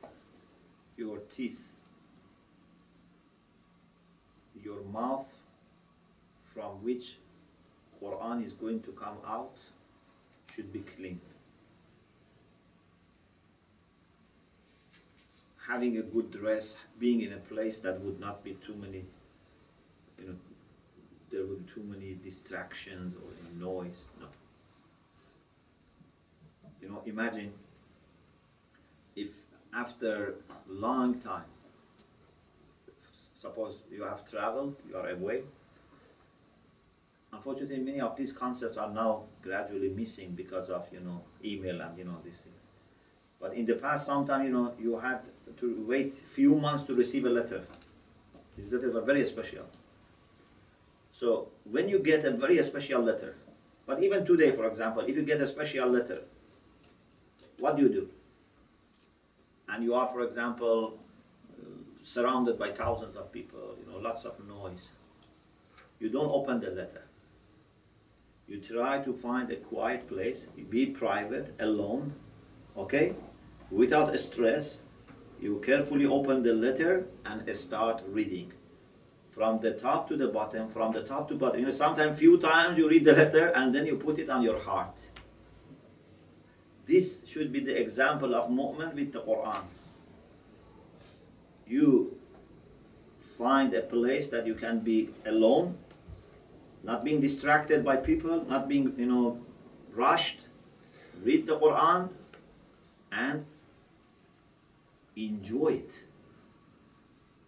your 0.98 1.18
teeth. 1.36 1.74
Your 4.64 4.82
mouth 4.84 5.36
from 6.56 6.84
which 6.84 7.18
Quran 8.02 8.44
is 8.44 8.54
going 8.54 8.82
to 8.82 8.92
come 8.94 9.18
out 9.28 9.60
should 10.52 10.74
be 10.74 10.80
clean. 10.80 11.20
having 15.68 15.98
a 15.98 16.02
good 16.02 16.32
dress, 16.32 16.76
being 17.00 17.22
in 17.22 17.34
a 17.34 17.38
place 17.38 17.80
that 17.80 18.00
would 18.02 18.20
not 18.20 18.44
be 18.44 18.54
too 18.66 18.76
many, 18.76 19.04
you 20.20 20.28
know, 20.28 20.36
there 21.32 21.44
would 21.46 21.66
be 21.66 21.74
too 21.74 21.84
many 21.84 22.18
distractions 22.24 23.16
or 23.16 23.60
noise. 23.60 24.06
No. 24.20 24.28
You 26.82 26.90
know, 26.90 27.02
imagine 27.06 27.52
if 29.16 29.32
after 29.74 30.36
a 30.50 30.72
long 30.72 31.20
time, 31.20 31.50
suppose 33.34 33.80
you 33.92 34.04
have 34.04 34.30
traveled, 34.30 34.76
you 34.88 34.96
are 34.98 35.10
away. 35.10 35.42
Unfortunately, 37.36 37.80
many 37.80 38.00
of 38.00 38.16
these 38.16 38.32
concepts 38.32 38.78
are 38.78 38.92
now 38.92 39.24
gradually 39.42 39.90
missing 39.90 40.32
because 40.36 40.70
of 40.70 40.88
you 40.92 41.02
know 41.02 41.22
email 41.44 41.82
and 41.82 41.98
you 41.98 42.06
know 42.06 42.20
these 42.24 42.42
things. 42.42 42.56
But 43.42 43.54
in 43.54 43.66
the 43.66 43.76
past, 43.76 44.06
sometimes 44.06 44.46
you 44.46 44.54
know 44.54 44.74
you 44.80 44.98
had 44.98 45.22
to 45.58 45.86
wait 45.88 46.14
few 46.14 46.56
months 46.56 46.84
to 46.86 46.96
receive 46.96 47.26
a 47.26 47.30
letter. 47.30 47.62
These 48.58 48.72
letters 48.72 48.94
were 48.94 49.02
very 49.02 49.26
special. 49.26 49.66
So 51.12 51.50
when 51.66 51.90
you 51.90 52.00
get 52.00 52.24
a 52.24 52.32
very 52.32 52.62
special 52.64 53.02
letter, 53.02 53.36
but 53.86 54.02
even 54.02 54.26
today, 54.26 54.52
for 54.52 54.66
example, 54.66 55.04
if 55.06 55.16
you 55.16 55.24
get 55.24 55.42
a 55.42 55.48
special 55.48 55.90
letter, 55.90 56.22
what 57.60 57.76
do 57.76 57.84
you 57.84 57.90
do? 57.90 58.10
And 59.68 59.84
you 59.84 59.94
are, 59.94 60.08
for 60.08 60.22
example, 60.22 61.00
surrounded 62.02 62.58
by 62.58 62.72
thousands 62.72 63.16
of 63.16 63.32
people, 63.32 63.76
you 63.80 63.92
know, 63.92 64.00
lots 64.00 64.24
of 64.24 64.40
noise. 64.48 64.90
You 66.00 66.10
don't 66.10 66.32
open 66.32 66.60
the 66.62 66.70
letter. 66.70 67.04
You 68.48 68.60
try 68.60 69.00
to 69.00 69.14
find 69.14 69.50
a 69.52 69.56
quiet 69.56 70.08
place, 70.08 70.48
be 70.70 70.86
private, 70.86 71.56
alone, 71.60 72.14
okay, 72.78 73.16
without 73.72 74.18
stress, 74.20 74.82
you 75.42 75.60
carefully 75.66 76.06
open 76.06 76.44
the 76.44 76.54
letter 76.54 77.08
and 77.26 77.56
start 77.56 78.04
reading 78.08 78.54
from 79.30 79.60
the 79.60 79.72
top 79.72 80.08
to 80.08 80.16
the 80.16 80.28
bottom, 80.28 80.70
from 80.70 80.94
the 80.94 81.04
top 81.04 81.28
to 81.30 81.36
bottom. 81.36 81.60
You 81.60 81.66
know, 81.66 81.72
sometimes 81.72 82.20
few 82.20 82.38
times 82.38 82.78
you 82.78 82.88
read 82.88 83.04
the 83.04 83.14
letter 83.14 83.48
and 83.48 83.76
then 83.76 83.86
you 83.86 83.98
put 83.98 84.18
it 84.20 84.30
on 84.30 84.42
your 84.44 84.60
heart. 84.60 85.10
This 86.86 87.24
should 87.26 87.52
be 87.52 87.60
the 87.60 87.80
example 87.80 88.36
of 88.36 88.50
mu'min 88.50 88.94
with 88.94 89.12
the 89.12 89.22
Quran. 89.22 89.64
You 91.68 92.16
find 93.20 93.74
a 93.74 93.82
place 93.82 94.30
that 94.30 94.46
you 94.46 94.54
can 94.54 94.80
be 94.80 95.10
alone, 95.26 95.78
not 96.86 97.04
being 97.04 97.20
distracted 97.20 97.84
by 97.84 97.96
people, 97.98 98.46
not 98.46 98.70
being, 98.70 98.94
you 98.98 99.08
know, 99.08 99.40
rushed. 99.94 100.42
Read 101.24 101.48
the 101.48 101.58
Quran 101.58 102.10
and 103.12 103.46
enjoy 105.16 105.70
it. 105.84 106.04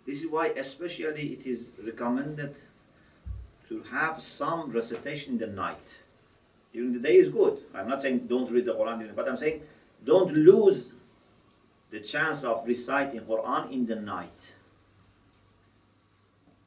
This 0.05 0.23
is 0.23 0.27
why 0.27 0.47
especially 0.47 1.33
it 1.33 1.45
is 1.45 1.71
recommended 1.85 2.57
to 3.69 3.83
have 3.91 4.21
some 4.21 4.71
recitation 4.71 5.33
in 5.33 5.39
the 5.39 5.47
night. 5.47 5.99
During 6.73 6.93
the 6.93 6.99
day 6.99 7.17
is 7.17 7.29
good. 7.29 7.59
I'm 7.75 7.87
not 7.87 8.01
saying 8.01 8.27
don't 8.27 8.49
read 8.49 8.65
the 8.65 8.73
Quran, 8.73 8.99
during, 8.99 9.13
but 9.13 9.27
I'm 9.27 9.37
saying 9.37 9.61
don't 10.03 10.33
lose 10.33 10.93
the 11.91 11.99
chance 11.99 12.43
of 12.43 12.65
reciting 12.65 13.21
Quran 13.21 13.71
in 13.71 13.85
the 13.85 13.95
night. 13.95 14.53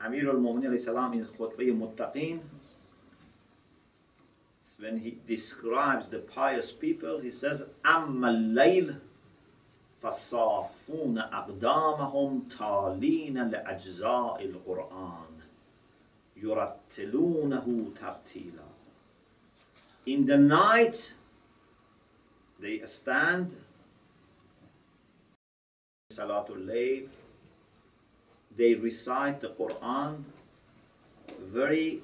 Amir 0.01 0.31
al-Mu'minin 0.31 0.73
Khutbah 1.37 1.59
Muttaqeen, 1.59 2.41
when 4.80 4.98
he 4.98 5.18
describes 5.28 6.08
the 6.10 6.20
pious 6.20 6.72
people, 6.72 7.20
he 7.20 7.32
says, 7.32 7.66
أَمَّا 7.84 8.30
اللَّيْلِ 8.54 9.00
فصافون 10.06 11.18
أقدامهم 11.18 12.48
تالين 12.50 13.50
لأجزاء 13.50 14.46
القرآن 14.46 15.40
يرتلونه 16.38 17.92
ترتيلا 17.96 18.66
In 20.08 20.26
the 20.28 20.38
night 20.38 21.14
they 22.60 22.80
stand 22.86 23.56
Salatul 26.14 26.66
Layl 26.68 27.08
they 28.56 28.76
recite 28.76 29.42
the 29.42 29.50
Quran 29.50 30.24
very 31.40 32.02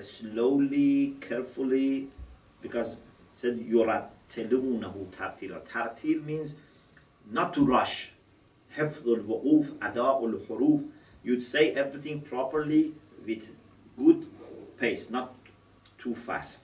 slowly, 0.00 1.16
carefully 1.20 2.08
because 2.60 2.94
it 2.94 3.00
said 3.34 3.58
يرتلونه 3.58 5.06
ترتيلا 5.12 5.64
Tartil 5.64 6.24
means 6.24 6.54
not 7.30 7.54
to 7.54 7.64
rush 7.64 8.12
حفظ 8.76 9.08
الوقوف 9.08 9.72
أداء 9.82 10.26
الحروف 10.26 10.84
you'd 11.24 11.42
say 11.42 11.72
everything 11.72 12.20
properly 12.20 12.94
with 13.26 13.54
good 13.98 14.26
pace 14.78 15.10
not 15.10 15.34
too 15.98 16.14
fast 16.14 16.62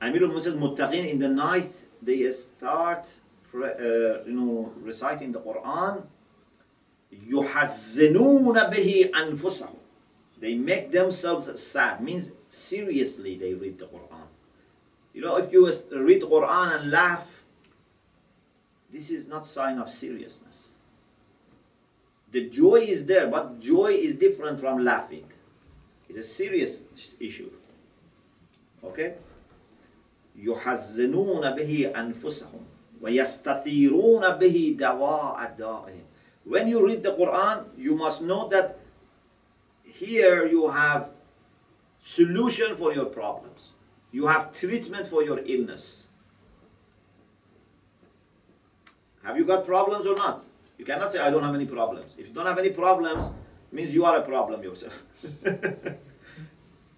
Amir 0.00 0.24
al 0.24 0.40
says 0.40 0.54
muttaqin 0.54 1.08
in 1.10 1.18
the 1.18 1.28
night 1.28 1.72
they 2.02 2.30
start 2.30 3.20
uh, 3.54 4.24
you 4.24 4.32
know 4.32 4.72
reciting 4.82 5.32
the 5.32 5.40
Quran 5.40 6.02
يحزنون 7.12 8.64
به 8.64 9.10
أنفسهم 9.16 9.74
they 10.38 10.54
make 10.54 10.90
themselves 10.92 11.48
sad 11.60 12.00
means 12.02 12.32
seriously 12.48 13.36
they 13.36 13.54
read 13.54 13.78
the 13.78 13.86
Quran 13.86 14.26
you 15.12 15.20
know 15.22 15.36
if 15.36 15.52
you 15.52 15.66
read 15.92 16.22
the 16.22 16.26
Quran 16.26 16.80
and 16.80 16.90
laugh 16.90 17.44
this 18.90 19.10
is 19.10 19.26
not 19.28 19.46
sign 19.46 19.78
of 19.78 19.88
seriousness 19.88 20.74
the 22.32 22.48
joy 22.48 22.76
is 22.76 23.06
there 23.06 23.26
but 23.26 23.60
joy 23.60 23.92
is 23.92 24.14
different 24.14 24.58
from 24.58 24.84
laughing 24.84 25.26
it's 26.08 26.18
a 26.18 26.22
serious 26.22 26.80
issue 27.20 27.50
okay 28.84 29.14
يحزنون 30.36 31.50
به 31.50 31.92
أنفسهم 31.96 32.64
ويستثيرون 33.02 34.30
به 34.30 34.76
دواء 34.78 35.54
دائهم 35.58 36.04
when 36.46 36.66
you 36.66 36.86
read 36.86 37.02
the 37.02 37.12
Quran 37.12 37.64
you 37.76 37.94
must 37.94 38.22
know 38.22 38.48
that 38.48 38.78
here 39.99 40.45
you 40.45 40.69
have 40.69 41.11
solution 42.01 42.75
for 42.75 42.93
your 42.93 43.05
problems. 43.05 43.71
You 44.11 44.27
have 44.27 44.51
treatment 44.51 45.07
for 45.07 45.23
your 45.23 45.39
illness. 45.45 46.07
Have 49.23 49.37
you 49.37 49.45
got 49.45 49.65
problems 49.65 50.05
or 50.05 50.15
not? 50.15 50.43
You 50.77 50.85
cannot 50.85 51.11
say 51.11 51.19
I 51.19 51.29
don't 51.29 51.43
have 51.43 51.55
any 51.55 51.65
problems. 51.65 52.13
If 52.17 52.27
you 52.27 52.33
don't 52.33 52.45
have 52.45 52.59
any 52.59 52.69
problems 52.69 53.29
means 53.71 53.93
you 53.93 54.05
are 54.05 54.17
a 54.17 54.21
problem 54.21 54.61
yourself. 54.63 55.03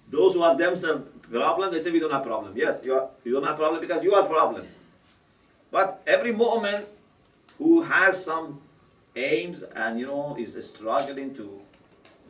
Those 0.09 0.33
who 0.33 0.41
are 0.41 0.57
themselves 0.57 1.03
problem, 1.31 1.71
they 1.71 1.81
say 1.81 1.91
we 1.91 1.99
don't 1.99 2.11
have 2.11 2.23
problem. 2.23 2.53
Yes, 2.55 2.81
you, 2.83 2.93
are, 2.95 3.09
you 3.23 3.33
don't 3.33 3.43
have 3.43 3.57
problem 3.57 3.81
because 3.81 4.03
you 4.03 4.13
are 4.13 4.25
problem. 4.25 4.67
But 5.71 6.01
every 6.07 6.31
moment 6.31 6.87
who 7.57 7.81
has 7.81 8.23
some 8.23 8.61
aims 9.15 9.63
and 9.63 9.99
you 9.99 10.07
know 10.07 10.35
is 10.39 10.53
struggling 10.65 11.35
to 11.35 11.61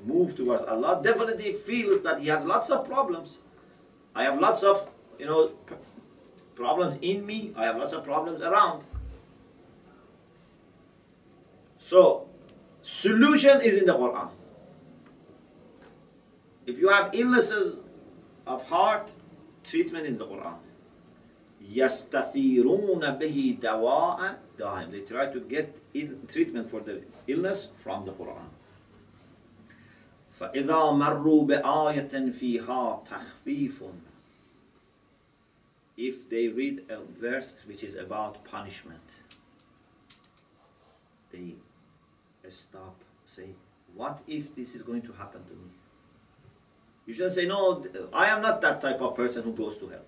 move 0.06 0.34
towards 0.34 0.62
Allah 0.62 1.00
definitely 1.02 1.52
feels 1.52 2.02
that 2.02 2.20
he 2.20 2.28
has 2.28 2.44
lots 2.44 2.70
of 2.70 2.86
problems. 2.86 3.38
I 4.14 4.24
have 4.24 4.40
lots 4.40 4.62
of 4.62 4.88
you 5.18 5.26
know 5.26 5.52
problems 6.54 6.98
in 7.00 7.24
me. 7.24 7.52
I 7.56 7.64
have 7.64 7.76
lots 7.76 7.92
of 7.92 8.04
problems 8.04 8.42
around. 8.42 8.84
So 11.78 12.28
solution 12.80 13.60
is 13.60 13.78
in 13.78 13.86
the 13.86 13.94
Quran. 13.94 14.30
If 16.66 16.78
you 16.78 16.88
have 16.88 17.10
illnesses 17.12 17.82
of 18.46 18.68
heart, 18.68 19.10
treatment 19.64 20.06
is 20.06 20.18
the 20.18 20.26
Quran. 20.26 20.54
يَسْتَثِيرُونَ 21.70 23.02
بِهِ 23.20 23.58
دَوَاءً 23.60 24.36
دَائِمًا 24.58 24.90
They 24.90 25.00
try 25.00 25.26
to 25.26 25.40
get 25.40 25.78
treatment 26.28 26.68
for 26.68 26.80
the 26.80 27.02
illness 27.26 27.68
from 27.78 28.04
the 28.04 28.12
Quran. 28.12 28.48
فإذا 30.39 30.91
مروا 30.91 31.43
بآية 31.45 32.31
فيها 32.31 33.03
تخويف 33.05 33.83
If 35.97 36.29
they 36.29 36.47
read 36.47 36.83
a 36.89 36.99
verse 37.19 37.55
which 37.65 37.83
is 37.83 37.95
about 37.95 38.43
punishment, 38.43 39.15
they 41.31 41.55
stop, 42.47 43.03
say, 43.25 43.49
what 43.95 44.21
if 44.27 44.53
this 44.55 44.75
is 44.75 44.83
going 44.83 45.01
to 45.01 45.11
happen 45.13 45.43
to 45.45 45.53
me? 45.53 45.71
You 47.07 47.15
shouldn't 47.15 47.33
say, 47.33 47.47
no, 47.47 47.83
I 48.13 48.27
am 48.27 48.43
not 48.43 48.61
that 48.61 48.79
type 48.79 49.01
of 49.01 49.15
person 49.15 49.41
who 49.43 49.53
goes 49.53 49.75
to 49.79 49.87
hell. 49.87 50.05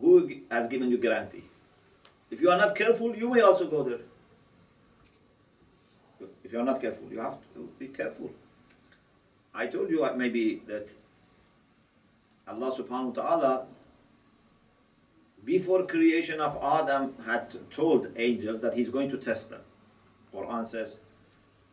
Who 0.00 0.30
has 0.52 0.68
given 0.68 0.88
you 0.88 0.98
guarantee? 0.98 1.44
If 2.30 2.40
you 2.40 2.48
are 2.50 2.58
not 2.58 2.76
careful, 2.76 3.16
you 3.16 3.28
may 3.28 3.40
also 3.40 3.66
go 3.66 3.82
there. 3.82 3.98
If 6.50 6.54
you 6.54 6.60
are 6.62 6.64
not 6.64 6.80
careful, 6.80 7.06
you 7.12 7.20
have 7.20 7.38
to 7.54 7.68
be 7.78 7.86
careful. 7.86 8.28
I 9.54 9.68
told 9.68 9.88
you 9.88 10.04
maybe 10.16 10.60
that 10.66 10.92
Allah 12.48 12.72
subhanahu 12.72 13.14
wa 13.14 13.22
ta'ala 13.22 13.66
before 15.44 15.86
creation 15.86 16.40
of 16.40 16.58
Adam 16.60 17.14
had 17.24 17.54
told 17.70 18.08
angels 18.16 18.62
that 18.62 18.74
he's 18.74 18.90
going 18.90 19.08
to 19.10 19.16
test 19.16 19.50
them. 19.50 19.60
Quran 20.34 20.66
says, 20.66 20.98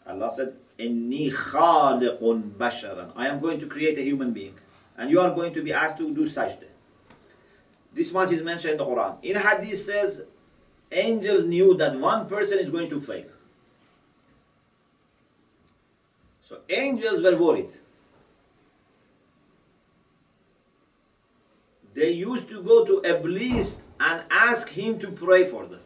Allah 0.05 0.31
said, 0.31 0.53
Inni 0.77 1.31
khaliqun 1.33 2.51
basharan. 2.51 3.13
I 3.15 3.29
am 3.29 3.39
going 3.39 3.59
to 3.59 3.65
create 3.65 3.97
a 3.97 4.03
human 4.03 4.31
being. 4.31 4.53
And 4.95 5.09
you 5.09 5.19
are 5.19 5.33
going 5.33 5.55
to 5.55 5.63
be 5.63 5.73
asked 5.73 5.97
to 5.97 6.13
do 6.13 6.27
sajda. 6.27 6.69
This 7.95 8.11
much 8.13 8.31
is 8.31 8.43
mentioned 8.43 8.73
in 8.73 8.77
the 8.77 8.85
Quran. 8.85 9.17
In 9.23 9.37
Hadith 9.37 9.79
says, 9.79 10.25
angels 10.91 11.45
knew 11.45 11.73
that 11.77 11.95
one 11.95 12.27
person 12.29 12.59
is 12.59 12.69
going 12.69 12.91
to 12.91 13.01
fail. 13.01 13.25
So 16.47 16.59
angels 16.69 17.21
were 17.21 17.35
worried. 17.35 17.71
They 21.93 22.11
used 22.11 22.47
to 22.47 22.61
go 22.63 22.85
to 22.85 23.01
Iblis 23.03 23.83
and 23.99 24.23
ask 24.31 24.69
him 24.69 24.97
to 24.99 25.11
pray 25.11 25.43
for 25.43 25.65
them. 25.65 25.81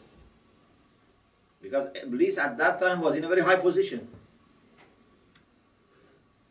Because 1.64 1.88
Iblis 1.96 2.38
at 2.38 2.60
that 2.60 2.80
time 2.80 3.02
was 3.02 3.16
in 3.16 3.24
a 3.24 3.28
very 3.28 3.42
high 3.42 3.56
position. 3.56 4.08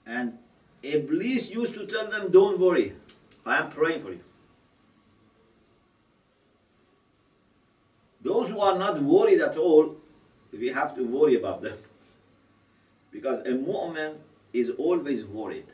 And 0.04 0.38
Iblis 0.82 1.50
used 1.50 1.74
to 1.74 1.86
tell 1.86 2.10
them, 2.10 2.32
don't 2.32 2.58
worry, 2.58 2.94
I 3.46 3.58
am 3.58 3.70
praying 3.70 4.00
for 4.00 4.10
you. 4.10 4.24
Those 8.22 8.48
who 8.48 8.58
are 8.58 8.76
not 8.76 9.00
worried 9.00 9.40
at 9.40 9.56
all, 9.56 9.94
we 10.50 10.68
have 10.70 10.96
to 10.96 11.04
worry 11.04 11.36
about 11.36 11.62
them. 11.62 11.78
Because 13.10 13.40
a 13.40 13.52
mu'min 13.52 14.16
is 14.52 14.70
always 14.70 15.24
worried. 15.24 15.72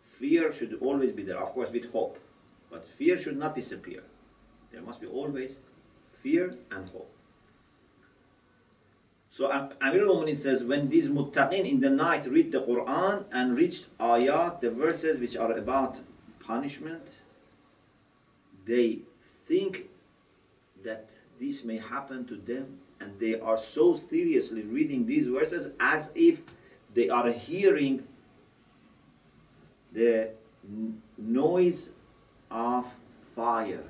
Fear 0.00 0.52
should 0.52 0.78
always 0.80 1.12
be 1.12 1.22
there, 1.22 1.38
of 1.38 1.52
course 1.52 1.70
with 1.70 1.90
hope. 1.92 2.18
But 2.70 2.84
fear 2.84 3.18
should 3.18 3.38
not 3.38 3.54
disappear. 3.54 4.02
There 4.72 4.82
must 4.82 5.00
be 5.00 5.06
always 5.06 5.58
fear 6.12 6.52
and 6.70 6.88
hope. 6.88 7.12
So 9.30 9.50
Amir 9.82 10.08
al-Mu'minin 10.08 10.36
says, 10.36 10.64
when 10.64 10.88
these 10.88 11.08
muttaqin 11.08 11.68
in 11.68 11.80
the 11.80 11.90
night 11.90 12.24
read 12.24 12.52
the 12.52 12.62
Quran 12.62 13.24
and 13.30 13.56
reached 13.56 13.86
ayat, 13.98 14.62
the 14.62 14.70
verses 14.70 15.18
which 15.18 15.36
are 15.36 15.52
about 15.52 16.00
punishment, 16.40 17.18
they 18.64 19.00
think 19.44 19.90
that 20.82 21.10
this 21.38 21.64
may 21.64 21.76
happen 21.76 22.24
to 22.26 22.36
them 22.36 22.78
and 23.00 23.18
they 23.18 23.38
are 23.40 23.56
so 23.56 23.94
seriously 23.96 24.62
reading 24.62 25.06
these 25.06 25.26
verses 25.26 25.70
as 25.80 26.10
if 26.14 26.42
they 26.94 27.08
are 27.08 27.30
hearing 27.30 28.06
the 29.92 30.30
noise 31.18 31.90
of 32.50 32.94
fire. 33.20 33.84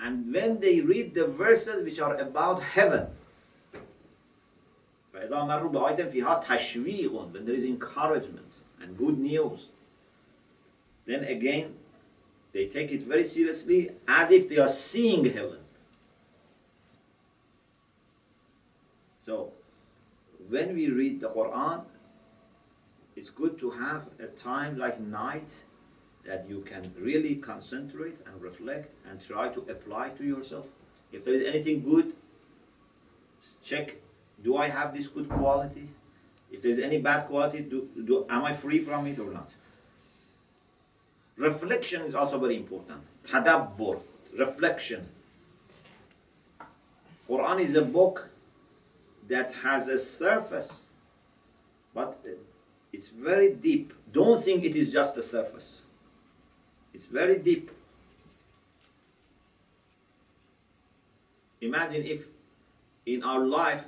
And 0.00 0.32
when 0.32 0.60
they 0.60 0.80
read 0.80 1.14
the 1.14 1.26
verses 1.26 1.84
which 1.84 2.00
are 2.00 2.16
about 2.16 2.62
heaven, 2.62 3.08
when 5.12 5.28
there 7.44 7.54
is 7.54 7.64
encouragement 7.64 8.62
and 8.80 8.96
good 8.96 9.18
news, 9.18 9.66
then 11.04 11.24
again 11.24 11.74
they 12.58 12.66
take 12.66 12.90
it 12.90 13.02
very 13.02 13.22
seriously 13.22 13.88
as 14.08 14.32
if 14.32 14.48
they 14.48 14.58
are 14.58 14.66
seeing 14.66 15.24
heaven. 15.26 15.60
So, 19.24 19.52
when 20.48 20.74
we 20.74 20.90
read 20.90 21.20
the 21.20 21.28
Quran, 21.28 21.84
it's 23.14 23.30
good 23.30 23.60
to 23.60 23.70
have 23.70 24.08
a 24.18 24.26
time 24.26 24.76
like 24.76 24.98
night 24.98 25.62
that 26.24 26.48
you 26.48 26.62
can 26.62 26.92
really 26.98 27.36
concentrate 27.36 28.16
and 28.26 28.42
reflect 28.42 28.92
and 29.08 29.20
try 29.20 29.50
to 29.50 29.60
apply 29.74 30.08
to 30.18 30.24
yourself. 30.24 30.66
If 31.12 31.24
there 31.24 31.34
is 31.34 31.42
anything 31.42 31.84
good, 31.84 32.12
check, 33.62 33.98
do 34.42 34.56
I 34.56 34.66
have 34.68 34.92
this 34.96 35.06
good 35.06 35.28
quality? 35.28 35.90
If 36.50 36.62
there's 36.62 36.80
any 36.80 36.98
bad 36.98 37.26
quality, 37.28 37.60
do, 37.60 37.88
do, 38.04 38.26
am 38.28 38.44
I 38.44 38.52
free 38.52 38.80
from 38.80 39.06
it 39.06 39.20
or 39.20 39.30
not? 39.30 39.52
Reflection 41.38 42.02
is 42.02 42.16
also 42.16 42.38
very 42.38 42.56
important. 42.56 43.00
Tadabbur, 43.22 44.00
reflection. 44.36 45.08
Quran 47.28 47.60
is 47.60 47.76
a 47.76 47.82
book 47.82 48.28
that 49.28 49.52
has 49.52 49.86
a 49.86 49.96
surface, 49.96 50.88
but 51.94 52.18
it's 52.92 53.08
very 53.08 53.54
deep. 53.54 53.92
Don't 54.12 54.42
think 54.42 54.64
it 54.64 54.74
is 54.74 54.92
just 54.92 55.16
a 55.16 55.22
surface. 55.22 55.84
It's 56.92 57.06
very 57.06 57.38
deep. 57.38 57.70
Imagine 61.60 62.02
if 62.04 62.26
in 63.06 63.22
our 63.22 63.46
life 63.46 63.84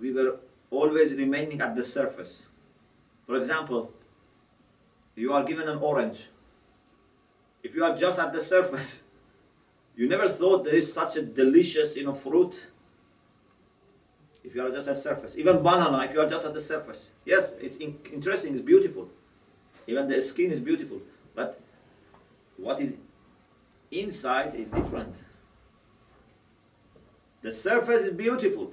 we 0.00 0.12
were 0.12 0.38
always 0.70 1.14
remaining 1.14 1.60
at 1.60 1.76
the 1.76 1.82
surface. 1.84 2.48
For 3.26 3.36
example, 3.36 3.92
you 5.14 5.32
are 5.32 5.44
given 5.44 5.68
an 5.68 5.78
orange 5.78 6.28
if 7.62 7.74
you 7.74 7.84
are 7.84 7.96
just 7.96 8.18
at 8.18 8.32
the 8.32 8.40
surface, 8.40 9.02
you 9.96 10.08
never 10.08 10.28
thought 10.28 10.64
there 10.64 10.74
is 10.74 10.92
such 10.92 11.16
a 11.16 11.22
delicious, 11.22 11.96
you 11.96 12.04
know, 12.04 12.14
fruit. 12.14 12.70
If 14.42 14.54
you 14.54 14.62
are 14.62 14.70
just 14.70 14.88
at 14.88 14.94
the 14.94 15.00
surface, 15.00 15.36
even 15.36 15.62
banana, 15.62 16.04
if 16.04 16.14
you 16.14 16.20
are 16.20 16.28
just 16.28 16.46
at 16.46 16.54
the 16.54 16.62
surface, 16.62 17.10
yes, 17.24 17.52
it's 17.60 17.76
in- 17.76 17.98
interesting, 18.12 18.52
it's 18.52 18.62
beautiful. 18.62 19.08
Even 19.86 20.08
the 20.08 20.20
skin 20.22 20.50
is 20.50 20.60
beautiful, 20.60 21.00
but 21.34 21.60
what 22.56 22.80
is 22.80 22.96
inside 23.90 24.54
is 24.54 24.70
different. 24.70 25.14
The 27.42 27.50
surface 27.50 28.02
is 28.02 28.12
beautiful, 28.12 28.72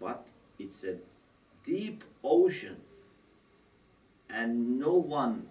but 0.00 0.26
it's 0.58 0.84
a 0.84 0.96
deep 1.64 2.04
ocean, 2.22 2.76
and 4.28 4.78
no 4.78 4.94
one 4.94 5.48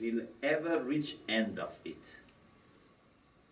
will 0.00 0.22
ever 0.42 0.82
reach 0.82 1.16
end 1.28 1.58
of 1.58 1.78
it 1.84 2.16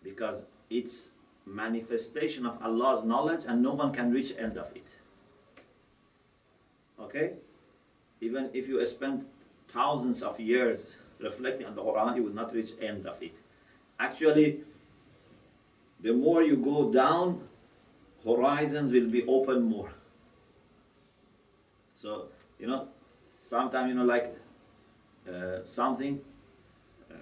because 0.03 0.45
it's 0.69 1.11
manifestation 1.45 2.45
of 2.45 2.61
Allah's 2.61 3.03
knowledge 3.03 3.45
and 3.47 3.61
no 3.61 3.73
one 3.73 3.91
can 3.93 4.11
reach 4.11 4.33
end 4.37 4.57
of 4.57 4.71
it. 4.75 4.97
Okay? 6.99 7.33
Even 8.21 8.49
if 8.53 8.67
you 8.67 8.83
spend 8.85 9.25
thousands 9.67 10.21
of 10.21 10.39
years 10.39 10.97
reflecting 11.19 11.65
on 11.67 11.75
the 11.75 11.81
Quran, 11.81 12.15
you 12.15 12.23
will 12.23 12.33
not 12.33 12.53
reach 12.53 12.71
end 12.81 13.05
of 13.05 13.21
it. 13.21 13.35
Actually, 13.99 14.61
the 16.01 16.13
more 16.13 16.43
you 16.43 16.57
go 16.57 16.91
down, 16.91 17.47
horizons 18.25 18.91
will 18.91 19.09
be 19.09 19.25
open 19.25 19.63
more. 19.63 19.91
So, 21.93 22.27
you 22.59 22.67
know, 22.67 22.87
sometimes, 23.39 23.89
you 23.89 23.95
know, 23.95 24.03
like 24.03 24.35
uh, 25.27 25.63
something, 25.63 26.19
uh, 27.09 27.15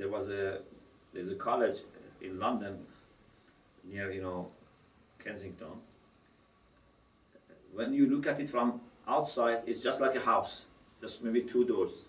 there 0.00 0.08
was 0.08 0.30
a, 0.30 0.60
there's 1.12 1.30
a 1.30 1.34
college 1.34 1.80
in 2.22 2.38
London 2.38 2.78
near, 3.84 4.10
you 4.10 4.22
know, 4.22 4.48
Kensington. 5.22 5.68
When 7.74 7.92
you 7.92 8.08
look 8.08 8.26
at 8.26 8.40
it 8.40 8.48
from 8.48 8.80
outside, 9.06 9.60
it's 9.66 9.82
just 9.82 10.00
like 10.00 10.16
a 10.16 10.20
house, 10.20 10.64
just 11.02 11.22
maybe 11.22 11.42
two 11.42 11.66
doors. 11.66 12.06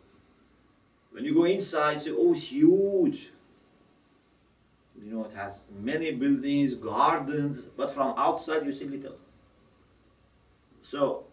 When 1.11 1.25
you 1.25 1.33
go 1.35 1.43
inside, 1.43 2.01
say, 2.01 2.11
oh, 2.11 2.33
it's 2.33 2.47
huge. 2.47 3.31
You 5.03 5.13
know, 5.13 5.25
it 5.25 5.33
has 5.33 5.65
many 5.77 6.11
buildings, 6.11 6.75
gardens, 6.75 7.65
but 7.65 7.91
from 7.91 8.13
outside 8.17 8.65
you 8.65 8.71
see 8.71 8.85
little. 8.85 9.17
So, 10.81 11.25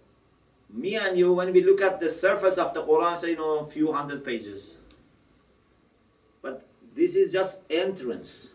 me 0.68 0.96
and 0.96 1.16
you, 1.16 1.34
when 1.34 1.52
we 1.52 1.62
look 1.62 1.80
at 1.80 2.00
the 2.00 2.08
surface 2.08 2.58
of 2.58 2.74
the 2.74 2.82
Quran, 2.82 3.16
say, 3.16 3.30
you 3.30 3.36
know, 3.36 3.58
a 3.60 3.64
few 3.64 3.92
hundred 3.92 4.24
pages. 4.24 4.78
This 6.98 7.14
is 7.14 7.30
just 7.30 7.60
entrance. 7.70 8.54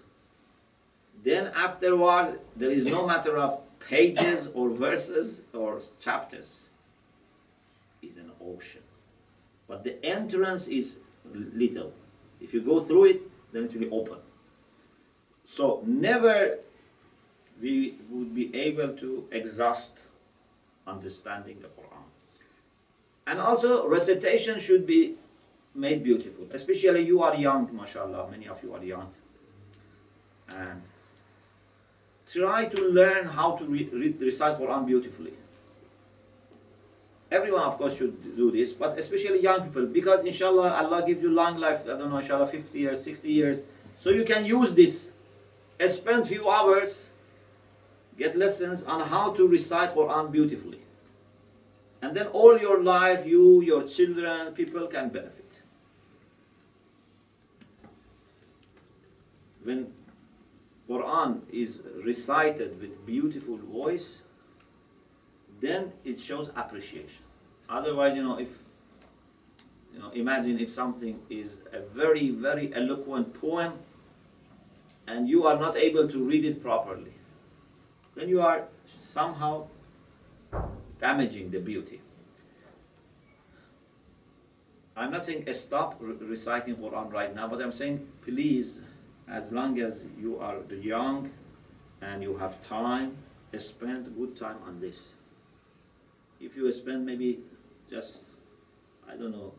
Then 1.24 1.54
afterward, 1.56 2.42
there 2.58 2.70
is 2.70 2.84
no 2.84 3.08
matter 3.08 3.38
of 3.38 3.62
pages 3.80 4.50
or 4.54 4.70
verses 4.70 5.44
or 5.54 5.80
chapters. 5.98 6.70
It's 8.02 8.18
an 8.18 8.32
ocean. 8.44 8.82
But 9.66 9.86
the 9.86 9.96
entrance 10.06 10.68
is 10.68 10.98
little. 11.34 11.94
If 12.42 12.54
you 12.54 12.60
go 12.60 12.82
through 12.82 13.06
it, 13.06 13.22
then 13.54 13.64
it 13.64 13.74
will 13.74 13.80
be 13.80 13.90
open. 13.90 14.20
So 15.46 15.82
never 15.86 16.58
we 17.62 17.96
would 18.10 18.36
be 18.36 18.54
able 18.54 18.90
to 18.98 19.26
exhaust 19.32 20.00
understanding 20.86 21.60
the 21.62 21.68
Quran. 21.68 22.08
And 23.26 23.40
also 23.40 23.88
recitation 23.88 24.60
should 24.60 24.86
be 24.86 25.16
made 25.76 26.04
beautiful. 26.04 26.48
Especially 26.52 27.06
you 27.06 27.22
are 27.22 27.36
young, 27.36 27.70
mashallah, 27.76 28.30
many 28.30 28.48
of 28.48 28.62
you 28.64 28.74
are 28.74 28.84
young. 28.84 29.12
And 30.56 30.82
try 32.32 32.66
to 32.66 32.82
learn 32.90 33.26
how 33.28 33.56
to 33.58 33.66
re- 33.66 33.90
re- 33.92 34.16
recite 34.20 34.58
Quran 34.58 34.86
beautifully. 34.86 35.34
Everyone, 37.32 37.64
of 37.64 37.78
course, 37.78 37.98
should 37.98 38.36
do 38.36 38.52
this, 38.52 38.74
but 38.74 38.98
especially 39.00 39.42
young 39.42 39.64
people, 39.64 39.88
because 39.88 40.24
inshallah, 40.24 40.74
Allah 40.74 41.04
gives 41.06 41.24
you 41.24 41.32
long 41.32 41.58
life, 41.58 41.84
I 41.86 41.98
don't 41.98 42.12
know, 42.12 42.18
inshallah, 42.18 42.46
50 42.46 42.78
years, 42.78 43.04
60 43.04 43.32
years. 43.32 43.64
So 43.96 44.12
you 44.12 44.24
can 44.24 44.46
use 44.46 44.72
this. 44.72 45.10
Spend 45.88 46.28
few 46.28 46.48
hours, 46.48 47.10
get 48.18 48.38
lessons 48.38 48.84
on 48.84 49.02
how 49.02 49.34
to 49.34 49.48
recite 49.48 49.96
Quran 49.96 50.32
beautifully. 50.32 50.80
And 52.02 52.16
then 52.16 52.28
all 52.28 52.58
your 52.58 52.84
life, 52.84 53.26
you, 53.26 53.62
your 53.62 53.84
children, 53.84 54.54
people 54.54 54.88
can 54.88 55.10
benefit. 55.10 55.43
When 59.64 59.94
Quran 60.90 61.42
is 61.52 61.82
recited 62.04 62.80
with 62.82 63.06
beautiful 63.06 63.58
voice, 63.58 64.22
then 65.62 65.94
it 66.04 66.20
shows 66.20 66.52
appreciation. 66.56 67.26
Otherwise, 67.70 68.16
you 68.16 68.24
know, 68.24 68.38
if 68.38 68.60
you 69.94 70.00
know, 70.00 70.10
imagine 70.10 70.60
if 70.60 70.72
something 70.72 71.20
is 71.30 71.60
a 71.72 71.80
very, 71.80 72.30
very 72.32 72.74
eloquent 72.74 73.34
poem 73.34 73.74
and 75.08 75.30
you 75.30 75.46
are 75.46 75.58
not 75.58 75.78
able 75.78 76.08
to 76.08 76.24
read 76.28 76.46
it 76.46 76.62
properly, 76.62 77.14
then 78.16 78.28
you 78.28 78.42
are 78.42 78.66
somehow 79.00 79.68
damaging 81.00 81.52
the 81.52 81.60
beauty. 81.60 82.02
I'm 84.96 85.12
not 85.12 85.26
saying 85.26 85.52
stop 85.54 85.98
re- 86.00 86.16
reciting 86.20 86.76
Quran 86.76 87.12
right 87.12 87.34
now, 87.36 87.48
but 87.48 87.62
I'm 87.62 87.72
saying 87.72 88.08
please, 88.22 88.80
as 89.29 89.53
long 89.53 89.79
as 89.81 90.05
you 90.19 90.39
are 90.39 90.59
young 90.81 91.31
and 92.01 92.23
you 92.23 92.37
have 92.37 92.63
time, 92.63 93.17
spend 93.57 94.15
good 94.17 94.37
time 94.37 94.57
on 94.67 94.81
this. 94.81 95.15
If 96.41 96.57
you 96.57 96.71
spend 96.73 97.05
maybe 97.05 97.41
just, 97.91 98.27
I 99.11 99.17
don't 99.17 99.33
know, 99.33 99.53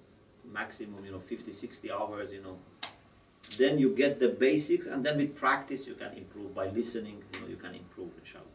maximum, 0.51 1.03
you 1.05 1.11
know, 1.11 1.19
50, 1.19 1.51
60 1.51 1.91
hours, 1.91 2.31
you 2.31 2.41
know, 2.41 2.57
then 3.57 3.79
you 3.79 3.95
get 3.95 4.19
the 4.19 4.29
basics, 4.29 4.85
and 4.85 5.03
then 5.03 5.17
with 5.17 5.35
practice 5.35 5.87
you 5.87 5.95
can 5.95 6.13
improve. 6.13 6.53
By 6.53 6.67
listening, 6.69 7.23
you 7.33 7.41
know, 7.41 7.47
you 7.47 7.55
can 7.55 7.73
improve, 7.73 8.09
inshallah. 8.19 8.45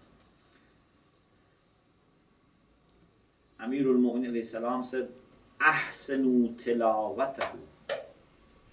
Amirul 3.60 3.98
Mu'min 3.98 4.44
salam 4.44 4.82
said, 4.82 5.08
أحسنوا 5.60 6.48
تلاوته 6.58 7.52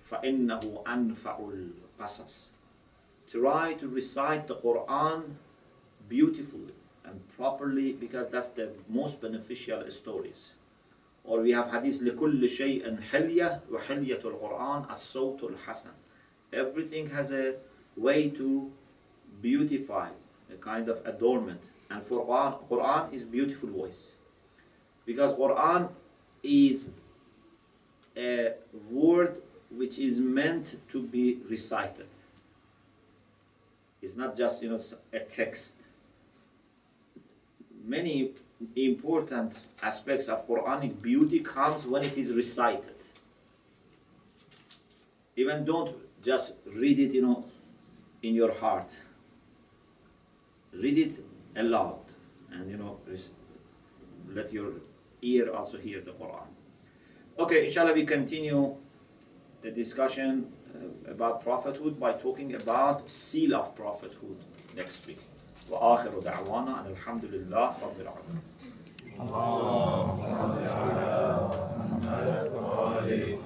فإنه 0.04 0.84
أنفع 0.88 1.40
القصص. 1.96 2.50
Try 3.28 3.74
to 3.74 3.88
recite 3.88 4.48
the 4.48 4.56
Quran 4.56 5.36
beautifully 6.10 6.74
and 7.06 7.22
properly 7.38 7.94
because 7.94 8.28
that's 8.30 8.50
the 8.50 8.70
most 8.90 9.22
beneficial 9.22 9.90
stories. 9.90 10.54
Or 11.24 11.42
we 11.42 11.52
have 11.52 11.72
hadith 11.72 12.02
لكل 12.02 12.50
شيء 12.50 13.02
حلية 13.02 13.62
وحلية 13.72 14.22
القرآن 14.26 14.90
الصوت 14.90 15.44
الحسن. 15.44 15.94
Everything 16.52 17.10
has 17.10 17.32
a 17.32 17.56
way 17.96 18.30
to 18.30 18.72
beautify, 19.42 20.10
a 20.52 20.56
kind 20.56 20.90
of 20.90 21.02
adornment. 21.06 21.72
And 21.90 22.04
for 22.04 22.26
Quran, 22.26 22.68
Quran 22.68 23.14
is 23.14 23.24
beautiful 23.24 23.70
voice. 23.70 24.16
Because 25.06 25.34
Quran 25.34 25.90
is 26.44 26.90
a 28.18 28.54
word 28.90 29.42
which 29.77 29.99
is 29.99 30.21
meant 30.21 30.79
to 30.89 31.03
be 31.03 31.39
recited. 31.49 32.09
It's 34.01 34.17
not 34.17 34.37
just 34.37 34.63
you 34.63 34.71
know 34.71 34.81
a 35.13 35.21
text. 35.21 35.75
Many 37.85 38.33
important 38.75 39.55
aspects 39.83 40.29
of 40.29 40.49
Quranic 40.49 41.01
beauty 41.03 41.41
comes 41.41 41.87
when 41.87 42.03
it 42.03 42.17
is 42.17 42.33
recited. 42.33 42.97
Even 45.37 45.65
don't 45.65 45.95
just 46.25 46.55
read 46.67 46.99
it, 46.99 47.13
you 47.13 47.23
know, 47.23 47.45
in 48.23 48.35
your 48.35 48.53
heart. 48.53 48.97
Read 50.73 50.99
it 50.99 51.25
aloud, 51.55 52.01
and 52.51 52.71
you 52.71 52.77
know, 52.77 52.99
let 54.29 54.53
your 54.53 54.73
ear 55.23 55.53
also 55.53 55.79
hear 55.79 56.01
the 56.01 56.13
Quran. 56.13 56.49
Okay, 57.39 57.67
inshallah, 57.67 57.93
we 57.93 58.05
continue 58.05 58.77
the 59.66 59.72
discussion 59.72 60.32
uh, 60.76 61.12
about 61.16 61.36
prophethood 61.44 62.00
by 62.00 62.12
talking 62.14 62.50
about 62.62 63.10
seal 63.10 63.52
of 63.56 63.76
prophethood 63.76 64.38
next 64.76 65.08
week. 65.08 65.22
وآخر 65.70 66.20
دعوانا 66.20 66.80
أن 66.82 66.86
الحمد 66.92 67.26
لله 67.26 67.68
رب 67.84 67.98
العالمين. 68.02 68.44
اللهم 69.20 70.16
صل 70.16 70.58
على 70.68 71.50
محمد 71.52 72.52
وآل 72.56 73.38
محمد 73.38 73.45